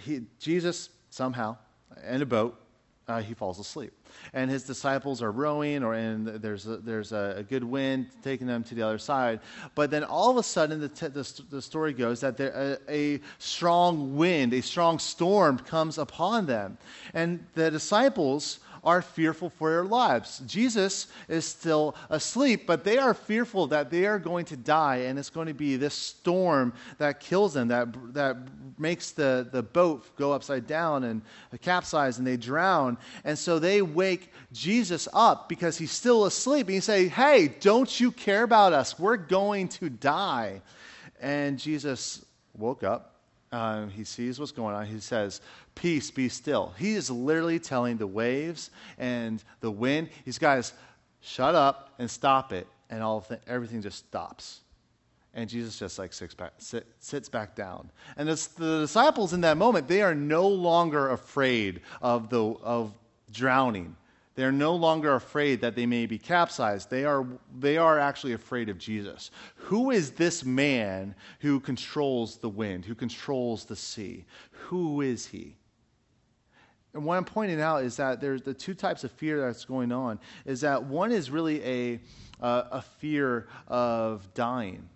he, 0.00 0.22
Jesus, 0.38 0.90
somehow, 1.10 1.56
in 2.08 2.22
a 2.22 2.26
boat, 2.26 2.58
uh, 3.08 3.20
he 3.20 3.34
falls 3.34 3.58
asleep. 3.58 3.92
And 4.32 4.50
his 4.50 4.64
disciples 4.64 5.22
are 5.22 5.30
rowing, 5.30 5.84
or 5.84 5.94
and 5.94 6.26
there's 6.26 6.66
a, 6.66 6.78
there's 6.78 7.12
a, 7.12 7.34
a, 7.38 7.42
good 7.42 7.62
wind 7.62 8.08
taking 8.22 8.46
them 8.46 8.64
to 8.64 8.74
the 8.74 8.82
other 8.82 8.98
side. 8.98 9.40
But 9.74 9.90
then 9.90 10.02
all 10.02 10.30
of 10.30 10.36
a 10.38 10.42
sudden, 10.42 10.80
the, 10.80 10.88
t- 10.88 11.08
the, 11.08 11.42
the, 11.50 11.62
story 11.62 11.92
goes 11.92 12.20
that 12.20 12.36
there, 12.36 12.78
a, 12.88 13.16
a 13.16 13.20
strong 13.38 14.16
wind, 14.16 14.54
a 14.54 14.60
strong 14.60 14.98
storm 14.98 15.58
comes 15.58 15.98
upon 15.98 16.46
them. 16.46 16.78
And 17.14 17.44
the 17.54 17.70
disciples 17.70 18.58
are 18.86 19.02
fearful 19.02 19.50
for 19.50 19.70
their 19.70 19.84
lives. 19.84 20.40
Jesus 20.46 21.08
is 21.28 21.44
still 21.44 21.96
asleep, 22.08 22.68
but 22.68 22.84
they 22.84 22.98
are 22.98 23.14
fearful 23.14 23.66
that 23.66 23.90
they 23.90 24.06
are 24.06 24.20
going 24.20 24.44
to 24.46 24.56
die, 24.56 24.98
and 24.98 25.18
it's 25.18 25.28
going 25.28 25.48
to 25.48 25.54
be 25.54 25.76
this 25.76 25.92
storm 25.92 26.72
that 26.98 27.18
kills 27.18 27.52
them, 27.52 27.66
that, 27.66 27.88
that 28.14 28.36
makes 28.78 29.10
the, 29.10 29.48
the 29.50 29.62
boat 29.62 30.16
go 30.16 30.32
upside 30.32 30.68
down 30.68 31.02
and 31.02 31.20
capsize, 31.60 32.18
and 32.18 32.26
they 32.26 32.36
drown. 32.36 32.96
And 33.24 33.36
so 33.36 33.58
they 33.58 33.82
wake 33.82 34.32
Jesus 34.52 35.08
up 35.12 35.48
because 35.48 35.76
he's 35.76 35.90
still 35.90 36.24
asleep, 36.24 36.68
and 36.68 36.74
he 36.74 36.80
say, 36.80 37.08
Hey, 37.08 37.48
don't 37.48 38.00
you 38.00 38.12
care 38.12 38.44
about 38.44 38.72
us? 38.72 39.00
We're 39.00 39.16
going 39.16 39.66
to 39.68 39.90
die. 39.90 40.62
And 41.20 41.58
Jesus 41.58 42.24
woke 42.56 42.84
up 42.84 43.15
um, 43.52 43.88
he 43.90 44.04
sees 44.04 44.38
what's 44.38 44.52
going 44.52 44.74
on. 44.74 44.86
He 44.86 45.00
says, 45.00 45.40
Peace, 45.74 46.10
be 46.10 46.28
still. 46.28 46.74
He 46.78 46.94
is 46.94 47.10
literally 47.10 47.58
telling 47.58 47.96
the 47.96 48.06
waves 48.06 48.70
and 48.98 49.42
the 49.60 49.70
wind, 49.70 50.08
He's 50.24 50.38
guys, 50.38 50.72
shut 51.20 51.54
up 51.54 51.94
and 51.98 52.10
stop 52.10 52.52
it. 52.52 52.66
And 52.90 53.02
all 53.02 53.20
th- 53.20 53.40
everything 53.46 53.82
just 53.82 53.98
stops. 53.98 54.60
And 55.34 55.50
Jesus 55.50 55.78
just 55.78 55.98
like 55.98 56.12
sits 56.12 56.34
back, 56.34 56.52
sit, 56.58 56.86
sits 56.98 57.28
back 57.28 57.54
down. 57.54 57.90
And 58.16 58.28
it's 58.28 58.46
the 58.46 58.80
disciples 58.80 59.32
in 59.32 59.42
that 59.42 59.56
moment, 59.56 59.86
they 59.86 60.02
are 60.02 60.14
no 60.14 60.48
longer 60.48 61.10
afraid 61.10 61.82
of, 62.00 62.30
the, 62.30 62.42
of 62.42 62.94
drowning. 63.32 63.96
They 64.36 64.44
are 64.44 64.52
no 64.52 64.74
longer 64.74 65.14
afraid 65.14 65.62
that 65.62 65.74
they 65.74 65.86
may 65.86 66.04
be 66.04 66.18
capsized. 66.18 66.90
They 66.90 67.06
are, 67.06 67.26
they 67.58 67.78
are 67.78 67.98
actually 67.98 68.34
afraid 68.34 68.68
of 68.68 68.76
Jesus. 68.76 69.30
Who 69.56 69.90
is 69.90 70.10
this 70.12 70.44
man 70.44 71.14
who 71.40 71.58
controls 71.58 72.36
the 72.36 72.50
wind, 72.50 72.84
who 72.84 72.94
controls 72.94 73.64
the 73.64 73.74
sea? 73.74 74.26
Who 74.50 75.00
is 75.00 75.26
he? 75.26 75.56
And 76.92 77.02
what 77.04 77.16
I'm 77.16 77.24
pointing 77.24 77.62
out 77.62 77.82
is 77.82 77.96
that 77.96 78.20
there's 78.20 78.42
the 78.42 78.52
two 78.52 78.74
types 78.74 79.04
of 79.04 79.10
fear 79.10 79.40
that's 79.40 79.64
going 79.64 79.90
on. 79.90 80.20
Is 80.44 80.60
that 80.60 80.84
one 80.84 81.12
is 81.12 81.30
really 81.30 81.64
a, 81.64 82.00
uh, 82.40 82.64
a 82.72 82.82
fear 82.82 83.48
of 83.68 84.32
dying. 84.34 84.86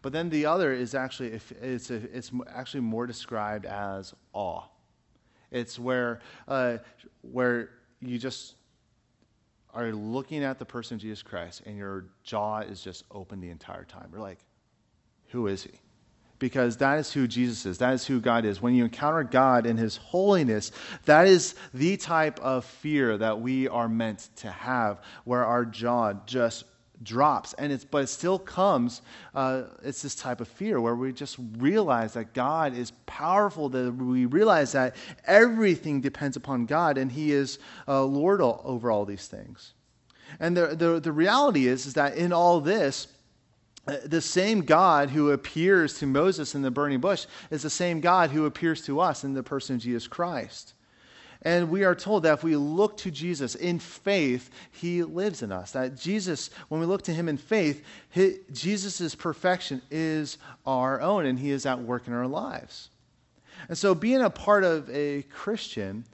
But 0.00 0.12
then 0.12 0.30
the 0.30 0.46
other 0.46 0.72
is 0.72 0.94
actually, 0.94 1.38
it's, 1.60 1.90
a, 1.90 1.96
it's 1.96 2.30
actually 2.48 2.80
more 2.80 3.06
described 3.06 3.66
as 3.66 4.14
awe. 4.32 4.62
It's 5.50 5.78
where, 5.78 6.20
uh, 6.46 6.78
where 7.22 7.70
you 8.00 8.18
just 8.18 8.54
are 9.74 9.92
looking 9.92 10.44
at 10.44 10.58
the 10.58 10.64
person 10.64 10.98
Jesus 10.98 11.22
Christ 11.22 11.62
and 11.66 11.76
your 11.76 12.06
jaw 12.22 12.60
is 12.60 12.82
just 12.82 13.04
open 13.10 13.40
the 13.40 13.50
entire 13.50 13.84
time. 13.84 14.08
You're 14.12 14.20
like, 14.20 14.38
who 15.28 15.46
is 15.46 15.62
he? 15.62 15.72
Because 16.38 16.76
that 16.76 16.98
is 16.98 17.12
who 17.12 17.26
Jesus 17.26 17.66
is. 17.66 17.78
That 17.78 17.94
is 17.94 18.06
who 18.06 18.20
God 18.20 18.44
is. 18.44 18.62
When 18.62 18.74
you 18.74 18.84
encounter 18.84 19.24
God 19.24 19.66
in 19.66 19.76
his 19.76 19.96
holiness, 19.96 20.70
that 21.04 21.26
is 21.26 21.54
the 21.74 21.96
type 21.96 22.38
of 22.40 22.64
fear 22.64 23.18
that 23.18 23.40
we 23.40 23.68
are 23.68 23.88
meant 23.88 24.28
to 24.36 24.50
have, 24.50 25.02
where 25.24 25.44
our 25.44 25.64
jaw 25.64 26.12
just 26.26 26.64
drops 27.02 27.54
and 27.54 27.72
it's 27.72 27.84
but 27.84 28.04
it 28.04 28.08
still 28.08 28.38
comes 28.38 29.02
uh, 29.34 29.64
it's 29.82 30.02
this 30.02 30.14
type 30.14 30.40
of 30.40 30.48
fear 30.48 30.80
where 30.80 30.96
we 30.96 31.12
just 31.12 31.36
realize 31.58 32.14
that 32.14 32.34
god 32.34 32.76
is 32.76 32.90
powerful 33.06 33.68
that 33.68 33.92
we 33.94 34.26
realize 34.26 34.72
that 34.72 34.96
everything 35.26 36.00
depends 36.00 36.36
upon 36.36 36.66
god 36.66 36.98
and 36.98 37.12
he 37.12 37.32
is 37.32 37.58
uh, 37.86 38.02
lord 38.02 38.40
all, 38.40 38.60
over 38.64 38.90
all 38.90 39.04
these 39.04 39.28
things 39.28 39.74
and 40.40 40.56
the, 40.56 40.68
the, 40.68 41.00
the 41.00 41.12
reality 41.12 41.66
is, 41.66 41.86
is 41.86 41.94
that 41.94 42.16
in 42.16 42.32
all 42.32 42.60
this 42.60 43.08
uh, 43.86 43.96
the 44.04 44.20
same 44.20 44.60
God 44.60 45.08
who 45.08 45.30
appears 45.30 45.98
to 45.98 46.06
Moses 46.06 46.54
in 46.54 46.62
the 46.62 46.70
burning 46.70 47.00
bush 47.00 47.26
is 47.50 47.62
the 47.62 47.70
same 47.70 48.00
God 48.00 48.30
who 48.30 48.44
appears 48.44 48.82
to 48.82 49.00
us 49.00 49.24
in 49.24 49.32
the 49.32 49.42
person 49.42 49.76
of 49.76 49.82
Jesus 49.82 50.06
Christ. 50.06 50.74
And 51.42 51.70
we 51.70 51.84
are 51.84 51.94
told 51.94 52.24
that 52.24 52.34
if 52.34 52.44
we 52.44 52.56
look 52.56 52.96
to 52.98 53.10
Jesus 53.10 53.54
in 53.54 53.78
faith, 53.78 54.50
he 54.72 55.04
lives 55.04 55.42
in 55.42 55.52
us. 55.52 55.72
That 55.72 55.96
Jesus, 55.96 56.50
when 56.68 56.80
we 56.80 56.86
look 56.86 57.02
to 57.02 57.14
him 57.14 57.28
in 57.28 57.36
faith, 57.36 57.84
Jesus' 58.52 59.14
perfection 59.14 59.80
is 59.90 60.38
our 60.66 61.00
own 61.00 61.26
and 61.26 61.38
he 61.38 61.50
is 61.50 61.64
at 61.64 61.80
work 61.80 62.08
in 62.08 62.12
our 62.12 62.26
lives. 62.26 62.90
And 63.68 63.78
so 63.78 63.94
being 63.94 64.22
a 64.22 64.30
part 64.30 64.64
of 64.64 64.90
a 64.90 65.22
Christian, 65.22 66.04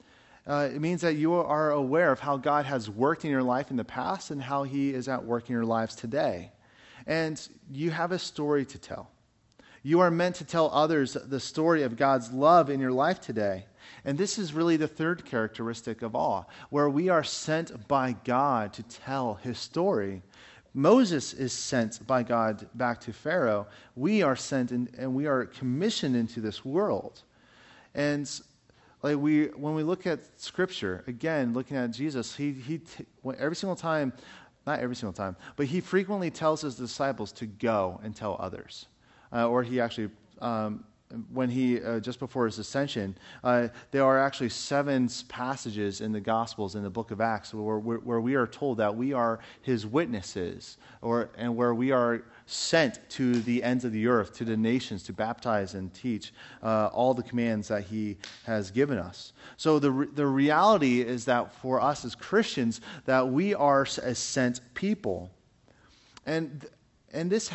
uh, 0.47 0.69
it 0.71 0.79
means 0.79 1.01
that 1.01 1.15
you 1.15 1.33
are 1.33 1.71
aware 1.71 2.11
of 2.11 2.19
how 2.19 2.37
God 2.37 2.65
has 2.65 2.89
worked 2.89 3.25
in 3.25 3.31
your 3.31 3.43
life 3.43 3.71
in 3.71 3.77
the 3.77 3.83
past 3.83 4.29
and 4.29 4.41
how 4.41 4.63
he 4.63 4.93
is 4.93 5.07
at 5.07 5.23
work 5.23 5.49
in 5.49 5.53
your 5.53 5.65
lives 5.65 5.95
today. 5.95 6.51
And 7.07 7.39
you 7.71 7.89
have 7.89 8.11
a 8.11 8.19
story 8.19 8.65
to 8.65 8.77
tell. 8.77 9.09
You 9.81 9.99
are 9.99 10.11
meant 10.11 10.35
to 10.37 10.45
tell 10.45 10.71
others 10.71 11.13
the 11.13 11.39
story 11.39 11.83
of 11.83 11.95
God's 11.95 12.31
love 12.31 12.69
in 12.69 12.79
your 12.79 12.91
life 12.91 13.21
today. 13.21 13.65
And 14.03 14.17
this 14.17 14.37
is 14.37 14.53
really 14.53 14.77
the 14.77 14.87
third 14.87 15.25
characteristic 15.25 16.01
of 16.01 16.15
awe, 16.15 16.43
where 16.69 16.89
we 16.89 17.09
are 17.09 17.23
sent 17.23 17.87
by 17.87 18.15
God 18.23 18.73
to 18.73 18.83
tell 18.83 19.35
his 19.35 19.57
story. 19.57 20.21
Moses 20.73 21.33
is 21.33 21.53
sent 21.53 22.05
by 22.05 22.21
God 22.23 22.67
back 22.75 22.99
to 23.01 23.13
Pharaoh. 23.13 23.67
We 23.95 24.23
are 24.23 24.35
sent 24.35 24.71
in, 24.71 24.89
and 24.97 25.15
we 25.15 25.25
are 25.25 25.45
commissioned 25.45 26.15
into 26.15 26.41
this 26.41 26.65
world. 26.65 27.23
And 27.93 28.29
like 29.01 29.17
we, 29.17 29.45
when 29.47 29.75
we 29.75 29.83
look 29.83 30.05
at 30.05 30.19
Scripture, 30.39 31.03
again, 31.07 31.53
looking 31.53 31.77
at 31.77 31.91
Jesus, 31.91 32.35
he, 32.35 32.51
he 32.51 32.81
every 33.37 33.55
single 33.55 33.75
time, 33.75 34.11
not 34.67 34.79
every 34.79 34.95
single 34.95 35.13
time, 35.13 35.35
but 35.55 35.67
he 35.67 35.79
frequently 35.79 36.31
tells 36.31 36.61
his 36.61 36.75
disciples 36.75 37.31
to 37.33 37.45
go 37.45 37.99
and 38.03 38.15
tell 38.15 38.35
others. 38.39 38.87
Uh, 39.31 39.47
or 39.47 39.63
he 39.63 39.79
actually 39.79 40.09
um, 40.41 40.83
when 41.31 41.49
he, 41.49 41.81
uh, 41.81 41.99
just 41.99 42.19
before 42.19 42.45
his 42.45 42.57
ascension, 42.57 43.15
uh, 43.43 43.67
there 43.91 44.03
are 44.03 44.19
actually 44.19 44.49
seven 44.49 45.07
passages 45.27 46.01
in 46.01 46.11
the 46.11 46.19
Gospels 46.19 46.75
in 46.75 46.83
the 46.83 46.89
book 46.89 47.11
of 47.11 47.21
Acts 47.21 47.53
where, 47.53 47.77
where, 47.77 48.19
we 48.19 48.33
are 48.35 48.47
told 48.47 48.77
that 48.77 48.95
we 48.95 49.13
are 49.13 49.39
his 49.61 49.85
witnesses, 49.85 50.77
or, 51.01 51.29
and 51.37 51.55
where 51.55 51.75
we 51.75 51.91
are 51.91 52.23
sent 52.47 53.07
to 53.09 53.39
the 53.41 53.63
ends 53.63 53.85
of 53.85 53.91
the 53.91 54.07
earth, 54.07 54.33
to 54.37 54.45
the 54.45 54.57
nations, 54.57 55.03
to 55.03 55.13
baptize 55.13 55.75
and 55.75 55.93
teach 55.93 56.33
uh, 56.63 56.87
all 56.87 57.13
the 57.13 57.23
commands 57.23 57.67
that 57.67 57.83
he 57.83 58.17
has 58.45 58.71
given 58.71 58.97
us. 58.97 59.33
So 59.57 59.77
the, 59.77 59.91
re- 59.91 60.07
the 60.13 60.27
reality 60.27 61.01
is 61.01 61.25
that 61.25 61.53
for 61.53 61.81
us 61.81 62.03
as 62.03 62.15
Christians, 62.15 62.81
that 63.05 63.27
we 63.27 63.53
are 63.53 63.83
a 63.83 64.15
sent 64.15 64.61
people. 64.73 65.31
And, 66.25 66.65
and 67.13 67.29
this 67.29 67.51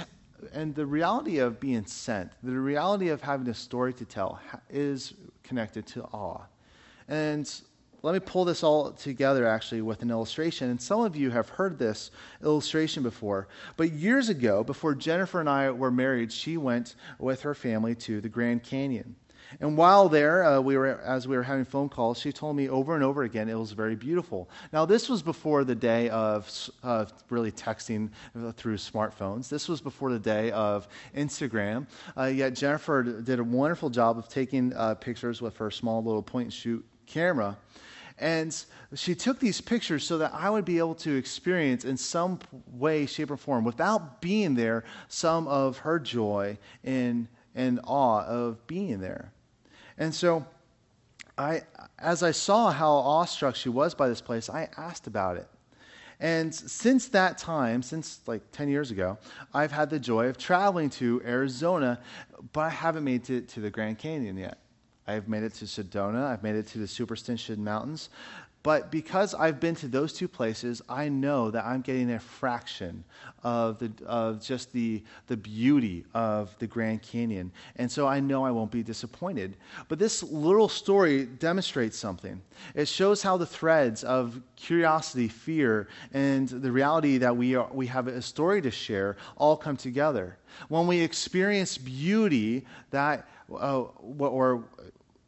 and 0.53 0.75
the 0.75 0.87
reality 0.87 1.39
of 1.39 1.61
being 1.61 1.85
sent, 1.87 2.33
the 2.43 2.59
reality 2.59 3.09
of 3.09 3.21
having 3.21 3.49
a 3.49 3.55
story 3.55 3.93
to 3.95 4.05
tell, 4.05 4.41
is 4.69 5.15
connected 5.43 5.87
to 5.89 6.05
awe. 6.05 6.43
And 7.09 7.51
let 8.03 8.15
me 8.15 8.21
pull 8.21 8.45
this 8.45 8.63
all 8.63 8.93
together 8.93 9.47
actually 9.47 9.83
with 9.83 10.03
an 10.03 10.11
illustration. 10.11 10.71
And 10.71 10.81
some 10.81 11.01
of 11.03 11.17
you 11.17 11.31
have 11.31 11.49
heard 11.49 11.79
this 11.79 12.11
illustration 12.43 13.03
before. 13.03 13.49
But 13.77 13.93
years 13.93 14.29
ago, 14.29 14.65
before 14.65 14.95
Jennifer 14.95 15.41
and 15.41 15.49
I 15.49 15.71
were 15.71 15.91
married, 15.91 16.33
she 16.33 16.57
went 16.57 16.95
with 17.19 17.43
her 17.43 17.55
family 17.55 17.95
to 17.97 18.21
the 18.21 18.29
Grand 18.29 18.63
Canyon. 18.63 19.17
And 19.59 19.77
while 19.77 20.09
there, 20.09 20.45
uh, 20.45 20.61
we 20.61 20.77
were, 20.77 21.01
as 21.01 21.27
we 21.27 21.37
were 21.37 21.43
having 21.43 21.65
phone 21.65 21.89
calls, 21.89 22.19
she 22.19 22.31
told 22.31 22.57
me 22.57 22.69
over 22.69 22.95
and 22.95 23.03
over 23.03 23.25
again 23.25 23.49
it 23.49 23.59
was 23.59 23.73
very 23.73 23.97
beautiful. 23.97 24.49
Now, 24.73 24.85
this 24.85 25.09
was 25.09 25.23
before 25.23 25.65
the 25.65 25.75
day 25.75 26.09
of 26.11 26.49
uh, 26.85 27.07
really 27.31 27.51
texting 27.51 28.11
through 28.55 28.77
smartphones. 28.77 29.49
This 29.49 29.69
was 29.69 29.81
before 29.81 30.13
the 30.13 30.19
day 30.19 30.53
of 30.53 30.87
Instagram. 31.17 31.87
Uh, 32.17 32.27
yet 32.27 32.55
Jennifer 32.55 33.03
did 33.03 33.41
a 33.41 33.45
wonderful 33.45 33.91
job 33.91 34.19
of 34.19 34.29
taking 34.29 34.73
uh, 34.75 34.95
pictures 34.95 35.43
with 35.43 35.57
her 35.57 35.71
small 35.71 36.03
little 36.05 36.23
point 36.23 36.47
and 36.47 36.53
shoot 36.53 36.85
camera. 37.07 37.57
And 38.19 38.55
she 38.95 39.15
took 39.15 39.39
these 39.41 39.61
pictures 39.61 40.05
so 40.05 40.19
that 40.19 40.35
I 40.35 40.51
would 40.51 40.67
be 40.67 40.79
able 40.79 40.95
to 40.97 41.17
experience 41.17 41.85
in 41.85 41.97
some 41.97 42.39
way, 42.71 43.07
shape, 43.07 43.31
or 43.31 43.39
form, 43.39 43.65
without 43.65 44.21
being 44.21 44.55
there, 44.55 44.85
some 45.09 45.49
of 45.49 45.79
her 45.79 45.99
joy 45.99 46.59
and, 46.85 47.29
and 47.55 47.81
awe 47.85 48.25
of 48.25 48.67
being 48.67 49.01
there. 49.01 49.33
And 50.01 50.15
so, 50.15 50.45
I, 51.37 51.63
as 51.99 52.23
I 52.23 52.33
saw 52.33 52.73
how 52.73 52.91
awestruck 52.91 53.55
she 53.55 53.69
was 53.69 53.95
by 53.95 54.09
this 54.09 54.21
place, 54.21 54.51
I 54.51 54.69
asked 54.77 55.07
about 55.07 55.37
it. 55.37 55.47
And 56.19 56.55
since 56.55 57.09
that 57.09 57.39
time, 57.39 57.83
since 57.83 58.21
like 58.27 58.43
10 58.51 58.69
years 58.69 58.91
ago, 58.91 59.19
I've 59.55 59.73
had 59.73 59.89
the 59.89 59.99
joy 59.99 60.27
of 60.27 60.37
traveling 60.37 60.91
to 60.91 61.23
Arizona, 61.25 62.01
but 62.53 62.63
I 62.63 62.69
haven't 62.71 63.05
made 63.05 63.29
it 63.31 63.49
to 63.51 63.61
the 63.61 63.71
Grand 63.71 63.99
Canyon 63.99 64.37
yet. 64.37 64.59
I've 65.07 65.29
made 65.29 65.43
it 65.43 65.55
to 65.55 65.65
Sedona. 65.67 66.25
I've 66.25 66.43
made 66.43 66.57
it 66.57 66.67
to 66.69 66.79
the 66.79 66.87
Superstition 66.87 67.63
Mountains. 67.63 68.11
But 68.63 68.91
because 68.91 69.35
I've 69.35 69.59
been 69.59 69.75
to 69.77 69.89
those 69.89 70.13
two 70.13 70.29
places, 70.29 70.83
I 70.87 71.09
know 71.09 71.51
that 71.51 71.65
I'm 71.65 71.81
getting 71.81 72.11
a 72.11 72.21
fraction 72.21 73.05
of, 73.43 73.79
the, 73.79 73.91
of 74.05 74.43
just 74.43 74.71
the, 74.73 75.03
the 75.29 75.37
beauty 75.37 76.05
of 76.13 76.55
the 76.59 76.67
Grand 76.67 77.01
Canyon. 77.01 77.53
And 77.77 77.91
so 77.91 78.07
I 78.07 78.21
know 78.21 78.45
I 78.45 78.51
won't 78.51 78.71
be 78.71 78.83
disappointed. 78.83 79.57
But 79.89 79.99
this 79.99 80.23
little 80.23 80.69
story 80.69 81.25
demonstrates 81.25 81.97
something. 81.97 82.43
It 82.75 82.87
shows 82.87 83.23
how 83.23 83.39
the 83.39 83.47
threads 83.47 84.05
of 84.05 84.39
curiosity, 84.57 85.29
fear, 85.29 85.89
and 86.13 86.47
the 86.47 86.71
reality 86.71 87.17
that 87.17 87.35
we, 87.35 87.55
are, 87.55 87.69
we 87.73 87.87
have 87.87 88.09
a 88.09 88.21
story 88.21 88.61
to 88.61 88.71
share 88.71 89.17
all 89.39 89.57
come 89.57 89.79
together. 89.79 90.37
When 90.69 90.87
we 90.87 91.01
experience 91.01 91.79
beauty, 91.79 92.67
that, 92.91 93.27
uh, 93.51 93.85
or 94.19 94.65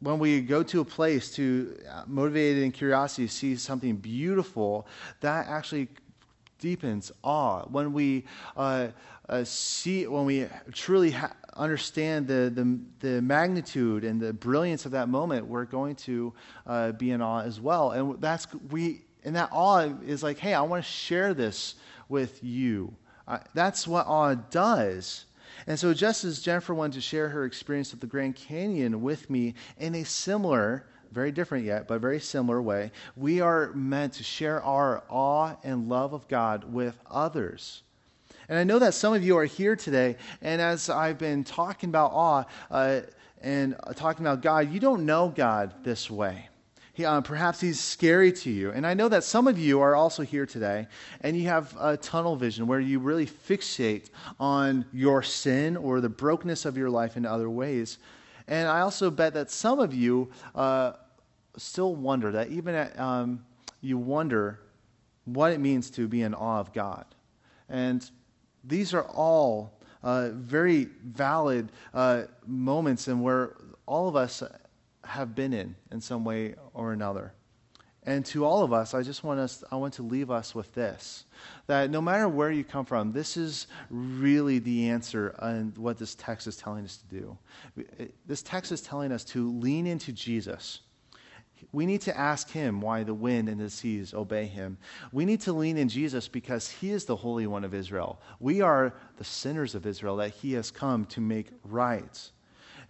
when 0.03 0.19
we 0.19 0.41
go 0.41 0.61
to 0.63 0.81
a 0.81 0.85
place 0.85 1.33
to 1.35 1.77
uh, 1.89 2.03
motivated 2.07 2.61
in 2.61 2.71
curiosity 2.71 3.25
to 3.25 3.33
see 3.33 3.55
something 3.55 3.95
beautiful, 3.95 4.85
that 5.21 5.47
actually 5.47 5.87
deepens 6.59 7.11
awe. 7.23 7.63
When 7.69 7.93
we 7.93 8.25
uh, 8.57 8.87
uh, 9.29 9.43
see, 9.45 10.05
when 10.07 10.25
we 10.25 10.47
truly 10.73 11.11
ha- 11.11 11.33
understand 11.55 12.27
the, 12.27 12.51
the, 12.53 12.79
the, 12.99 13.21
magnitude 13.21 14.03
and 14.03 14.19
the 14.19 14.33
brilliance 14.33 14.85
of 14.85 14.91
that 14.91 15.07
moment, 15.07 15.45
we're 15.47 15.65
going 15.65 15.95
to 15.95 16.33
uh, 16.67 16.91
be 16.91 17.11
in 17.11 17.21
awe 17.21 17.41
as 17.41 17.61
well. 17.61 17.91
And 17.91 18.19
that's 18.21 18.47
we, 18.69 19.01
and 19.23 19.35
that 19.37 19.49
awe 19.53 19.89
is 20.05 20.21
like, 20.21 20.37
hey, 20.37 20.53
I 20.53 20.61
want 20.61 20.83
to 20.83 20.89
share 20.89 21.33
this 21.33 21.75
with 22.09 22.43
you. 22.43 22.93
Uh, 23.25 23.39
that's 23.53 23.87
what 23.87 24.05
awe 24.05 24.35
does. 24.35 25.25
And 25.67 25.79
so, 25.79 25.93
just 25.93 26.23
as 26.23 26.41
Jennifer 26.41 26.73
wanted 26.73 26.93
to 26.95 27.01
share 27.01 27.29
her 27.29 27.45
experience 27.45 27.93
of 27.93 27.99
the 27.99 28.07
Grand 28.07 28.35
Canyon 28.35 29.01
with 29.01 29.29
me 29.29 29.53
in 29.77 29.95
a 29.95 30.03
similar, 30.03 30.85
very 31.11 31.31
different 31.31 31.65
yet, 31.65 31.87
but 31.87 32.01
very 32.01 32.19
similar 32.19 32.61
way, 32.61 32.91
we 33.15 33.39
are 33.39 33.71
meant 33.73 34.13
to 34.13 34.23
share 34.23 34.61
our 34.63 35.03
awe 35.09 35.55
and 35.63 35.87
love 35.87 36.13
of 36.13 36.27
God 36.27 36.71
with 36.71 36.99
others. 37.09 37.83
And 38.49 38.57
I 38.57 38.63
know 38.63 38.79
that 38.79 38.93
some 38.93 39.13
of 39.13 39.23
you 39.23 39.37
are 39.37 39.45
here 39.45 39.75
today, 39.75 40.17
and 40.41 40.61
as 40.61 40.89
I've 40.89 41.17
been 41.17 41.43
talking 41.43 41.89
about 41.89 42.11
awe 42.13 42.43
uh, 42.69 43.01
and 43.41 43.75
talking 43.95 44.25
about 44.25 44.41
God, 44.41 44.71
you 44.71 44.79
don't 44.79 45.05
know 45.05 45.29
God 45.33 45.73
this 45.83 46.09
way. 46.09 46.49
He, 46.93 47.05
uh, 47.05 47.21
perhaps 47.21 47.59
he's 47.59 47.79
scary 47.79 48.31
to 48.31 48.51
you. 48.51 48.69
And 48.69 48.85
I 48.85 48.93
know 48.93 49.09
that 49.09 49.23
some 49.23 49.47
of 49.47 49.57
you 49.57 49.81
are 49.81 49.95
also 49.95 50.21
here 50.21 50.45
today 50.45 50.87
and 51.21 51.35
you 51.35 51.47
have 51.47 51.75
a 51.79 51.97
tunnel 51.97 52.35
vision 52.35 52.67
where 52.67 52.79
you 52.79 52.99
really 52.99 53.25
fixate 53.25 54.11
on 54.39 54.85
your 54.93 55.23
sin 55.23 55.75
or 55.75 56.01
the 56.01 56.09
brokenness 56.09 56.65
of 56.65 56.77
your 56.77 56.91
life 56.91 57.17
in 57.17 57.25
other 57.25 57.49
ways. 57.49 57.97
And 58.47 58.67
I 58.67 58.81
also 58.81 59.09
bet 59.09 59.33
that 59.33 59.49
some 59.49 59.79
of 59.79 59.91
you 59.91 60.29
uh, 60.53 60.93
still 61.57 61.95
wonder 61.95 62.31
that 62.31 62.49
even 62.49 62.75
at, 62.75 62.97
um, 62.99 63.43
you 63.81 63.97
wonder 63.97 64.59
what 65.25 65.51
it 65.51 65.59
means 65.59 65.89
to 65.91 66.07
be 66.07 66.21
in 66.21 66.35
awe 66.35 66.59
of 66.59 66.73
God. 66.73 67.05
And 67.69 68.07
these 68.63 68.93
are 68.93 69.05
all 69.05 69.79
uh, 70.03 70.29
very 70.29 70.89
valid 71.03 71.71
uh, 71.93 72.23
moments 72.45 73.07
and 73.07 73.23
where 73.23 73.55
all 73.87 74.07
of 74.07 74.15
us 74.15 74.43
have 75.03 75.35
been 75.35 75.53
in 75.53 75.75
in 75.91 76.01
some 76.01 76.23
way 76.23 76.55
or 76.73 76.93
another. 76.93 77.33
And 78.05 78.25
to 78.27 78.43
all 78.43 78.63
of 78.63 78.73
us, 78.73 78.93
I 78.93 79.01
just 79.01 79.23
want 79.23 79.39
us 79.39 79.63
I 79.71 79.77
want 79.77 79.93
to 79.95 80.03
leave 80.03 80.29
us 80.29 80.53
with 80.53 80.73
this 80.73 81.25
that 81.67 81.89
no 81.89 82.01
matter 82.01 82.27
where 82.27 82.51
you 82.51 82.63
come 82.63 82.85
from, 82.85 83.13
this 83.13 83.37
is 83.37 83.67
really 83.89 84.59
the 84.59 84.89
answer 84.89 85.29
and 85.39 85.77
what 85.77 85.97
this 85.97 86.15
text 86.15 86.47
is 86.47 86.57
telling 86.57 86.83
us 86.83 86.97
to 86.97 87.15
do. 87.15 87.37
This 88.25 88.43
text 88.43 88.71
is 88.71 88.81
telling 88.81 89.11
us 89.11 89.23
to 89.25 89.51
lean 89.51 89.87
into 89.87 90.11
Jesus. 90.11 90.81
We 91.71 91.85
need 91.85 92.01
to 92.01 92.17
ask 92.17 92.49
him 92.49 92.81
why 92.81 93.03
the 93.03 93.13
wind 93.13 93.47
and 93.47 93.59
the 93.59 93.69
seas 93.69 94.13
obey 94.13 94.47
him. 94.47 94.77
We 95.13 95.23
need 95.23 95.39
to 95.41 95.53
lean 95.53 95.77
in 95.77 95.87
Jesus 95.87 96.27
because 96.27 96.69
he 96.69 96.91
is 96.91 97.05
the 97.05 97.15
Holy 97.15 97.47
One 97.47 97.63
of 97.63 97.73
Israel. 97.73 98.21
We 98.41 98.59
are 98.59 98.93
the 99.17 99.23
sinners 99.23 99.73
of 99.75 99.85
Israel 99.85 100.17
that 100.17 100.31
he 100.31 100.53
has 100.53 100.71
come 100.71 101.05
to 101.05 101.21
make 101.21 101.51
right. 101.63 102.31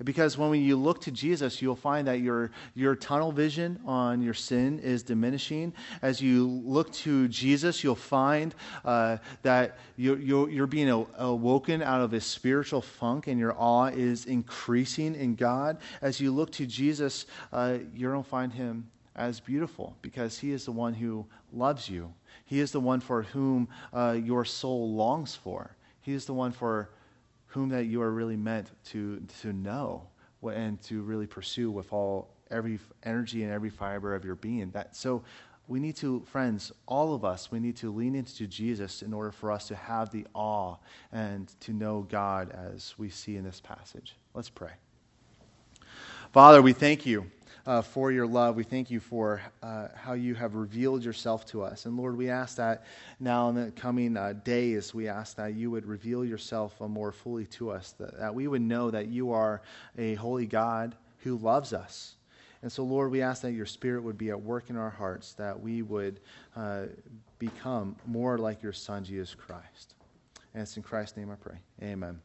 Because 0.04 0.38
when 0.38 0.54
you 0.62 0.76
look 0.76 1.02
to 1.02 1.12
Jesus, 1.12 1.62
you'll 1.62 1.76
find 1.76 2.08
that 2.08 2.20
your, 2.20 2.52
your 2.76 2.96
tunnel 2.96 3.32
vision 3.32 3.80
on 3.86 4.22
your 4.22 4.34
sin 4.34 4.80
is 4.80 5.04
diminishing. 5.04 5.74
As 6.02 6.22
you 6.22 6.48
look 6.48 6.92
to 6.94 7.28
Jesus, 7.28 7.84
you'll 7.84 7.96
find 7.96 8.56
uh, 8.86 9.18
that 9.42 9.78
you're, 9.98 10.20
you're, 10.20 10.50
you're, 10.50 10.68
being 10.68 10.90
awoken 11.18 11.84
out 11.84 12.02
of 12.02 12.14
a 12.14 12.22
spiritual 12.22 12.82
funk 12.82 13.28
and 13.28 13.40
your 13.40 13.54
awe 13.58 13.88
is 13.88 14.26
increasing 14.26 15.14
in 15.16 15.36
God. 15.36 15.78
As 16.02 16.20
you 16.20 16.32
look 16.32 16.52
to 16.54 16.66
Jesus, 16.66 17.26
uh, 17.52 17.78
you 17.94 18.10
don't 18.10 18.26
find 18.26 18.52
him 18.52 18.90
as 19.16 19.40
beautiful 19.40 19.96
because 20.02 20.40
he 20.40 20.52
is 20.52 20.66
the 20.66 20.72
one 20.72 20.94
who 20.94 21.26
loves 21.52 21.88
you. 21.88 22.12
He 22.46 22.60
is 22.60 22.72
the 22.72 22.80
one 22.80 23.00
for 23.00 23.24
whom 23.24 23.68
uh, 23.94 24.18
your 24.24 24.46
soul 24.46 24.94
longs 24.94 25.36
for. 25.36 25.76
He 26.02 26.14
is 26.14 26.26
the 26.26 26.34
one 26.34 26.52
for 26.52 26.90
whom 27.54 27.70
that 27.70 27.86
you 27.86 28.02
are 28.02 28.12
really 28.12 28.36
meant 28.36 28.72
to, 28.84 29.22
to 29.42 29.54
know 29.54 30.02
and 30.44 30.82
to 30.82 31.04
really 31.04 31.28
pursue 31.28 31.70
with 31.70 31.94
all 31.94 32.34
every 32.50 32.80
energy 33.04 33.44
and 33.44 33.52
every 33.52 33.70
fiber 33.70 34.16
of 34.16 34.26
your 34.26 34.34
being. 34.34 34.72
That 34.72 34.96
so 34.96 35.24
we 35.68 35.80
need 35.80 35.96
to, 35.98 36.22
friends, 36.22 36.72
all 36.88 37.14
of 37.14 37.24
us, 37.24 37.52
we 37.52 37.60
need 37.60 37.76
to 37.78 37.94
lean 37.94 38.16
into 38.16 38.48
Jesus 38.48 39.04
in 39.04 39.14
order 39.14 39.32
for 39.32 39.52
us 39.52 39.68
to 39.68 39.76
have 39.76 40.10
the 40.10 40.26
awe 40.34 40.78
and 41.12 41.48
to 41.60 41.74
know 41.74 42.08
God 42.10 42.50
as 42.50 42.96
we 42.98 43.12
see 43.12 43.38
in 43.38 43.44
this 43.44 43.62
passage. 43.62 44.16
Let's 44.34 44.50
pray. 44.50 44.72
Father, 46.32 46.60
we 46.60 46.74
thank 46.74 47.06
you 47.06 47.30
uh, 47.66 47.82
for 47.82 48.12
your 48.12 48.28
love. 48.28 48.56
We 48.56 48.64
thank 48.64 48.92
you 48.92 49.00
for 49.00 49.42
uh, 49.62 49.88
how 49.96 50.14
you 50.14 50.36
have 50.36 50.56
revealed 50.56 51.04
yourself 51.04 51.46
to 51.48 51.64
us. 51.64 51.86
And 51.86 51.96
Lord, 51.96 52.18
we 52.18 52.30
ask 52.30 52.58
that 52.58 52.86
now 53.20 53.50
in 53.50 53.56
the 53.56 53.72
coming 53.72 54.18
uh, 54.18 54.34
days, 54.44 54.94
we 54.94 55.08
ask 55.08 55.38
that 55.38 55.54
you 55.54 55.72
would 55.72 55.86
reveal 55.86 56.26
yourself 56.26 56.74
uh, 56.82 56.88
more 56.88 57.12
fully 57.12 57.46
to 57.46 57.72
us, 57.72 57.94
that, 58.00 58.20
that 58.20 58.36
we 58.36 58.48
would 58.48 58.62
know 58.62 58.92
that 58.92 59.08
you 59.08 59.32
are 59.32 59.62
a 59.98 60.16
holy 60.16 60.46
God 60.46 60.96
who 61.20 61.38
loves 61.38 61.74
us. 61.74 62.16
And 62.62 62.72
so, 62.72 62.84
Lord, 62.84 63.12
we 63.12 63.22
ask 63.22 63.42
that 63.42 63.52
your 63.52 63.66
Spirit 63.66 64.04
would 64.04 64.18
be 64.18 64.30
at 64.30 64.42
work 64.42 64.70
in 64.70 64.78
our 64.78 64.90
hearts, 64.90 65.34
that 65.34 65.60
we 65.60 65.82
would 65.82 66.20
uh, 66.56 66.86
become 67.38 67.96
more 68.06 68.38
like 68.38 68.64
your 68.64 68.72
Son, 68.72 69.04
Jesus 69.04 69.36
Christ. 69.36 69.96
And 70.54 70.64
it's 70.64 70.78
in 70.78 70.84
Christ's 70.84 71.18
name 71.18 71.30
I 71.30 71.36
pray. 71.36 71.58
Amen. 71.82 72.22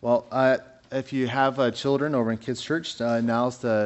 Well, 0.00 0.26
uh, 0.30 0.58
if 0.92 1.12
you 1.12 1.26
have 1.26 1.58
uh, 1.58 1.70
children 1.70 2.14
over 2.14 2.30
in 2.30 2.38
Kids 2.38 2.62
Church, 2.62 3.00
uh, 3.00 3.20
now's 3.20 3.58
the 3.58 3.84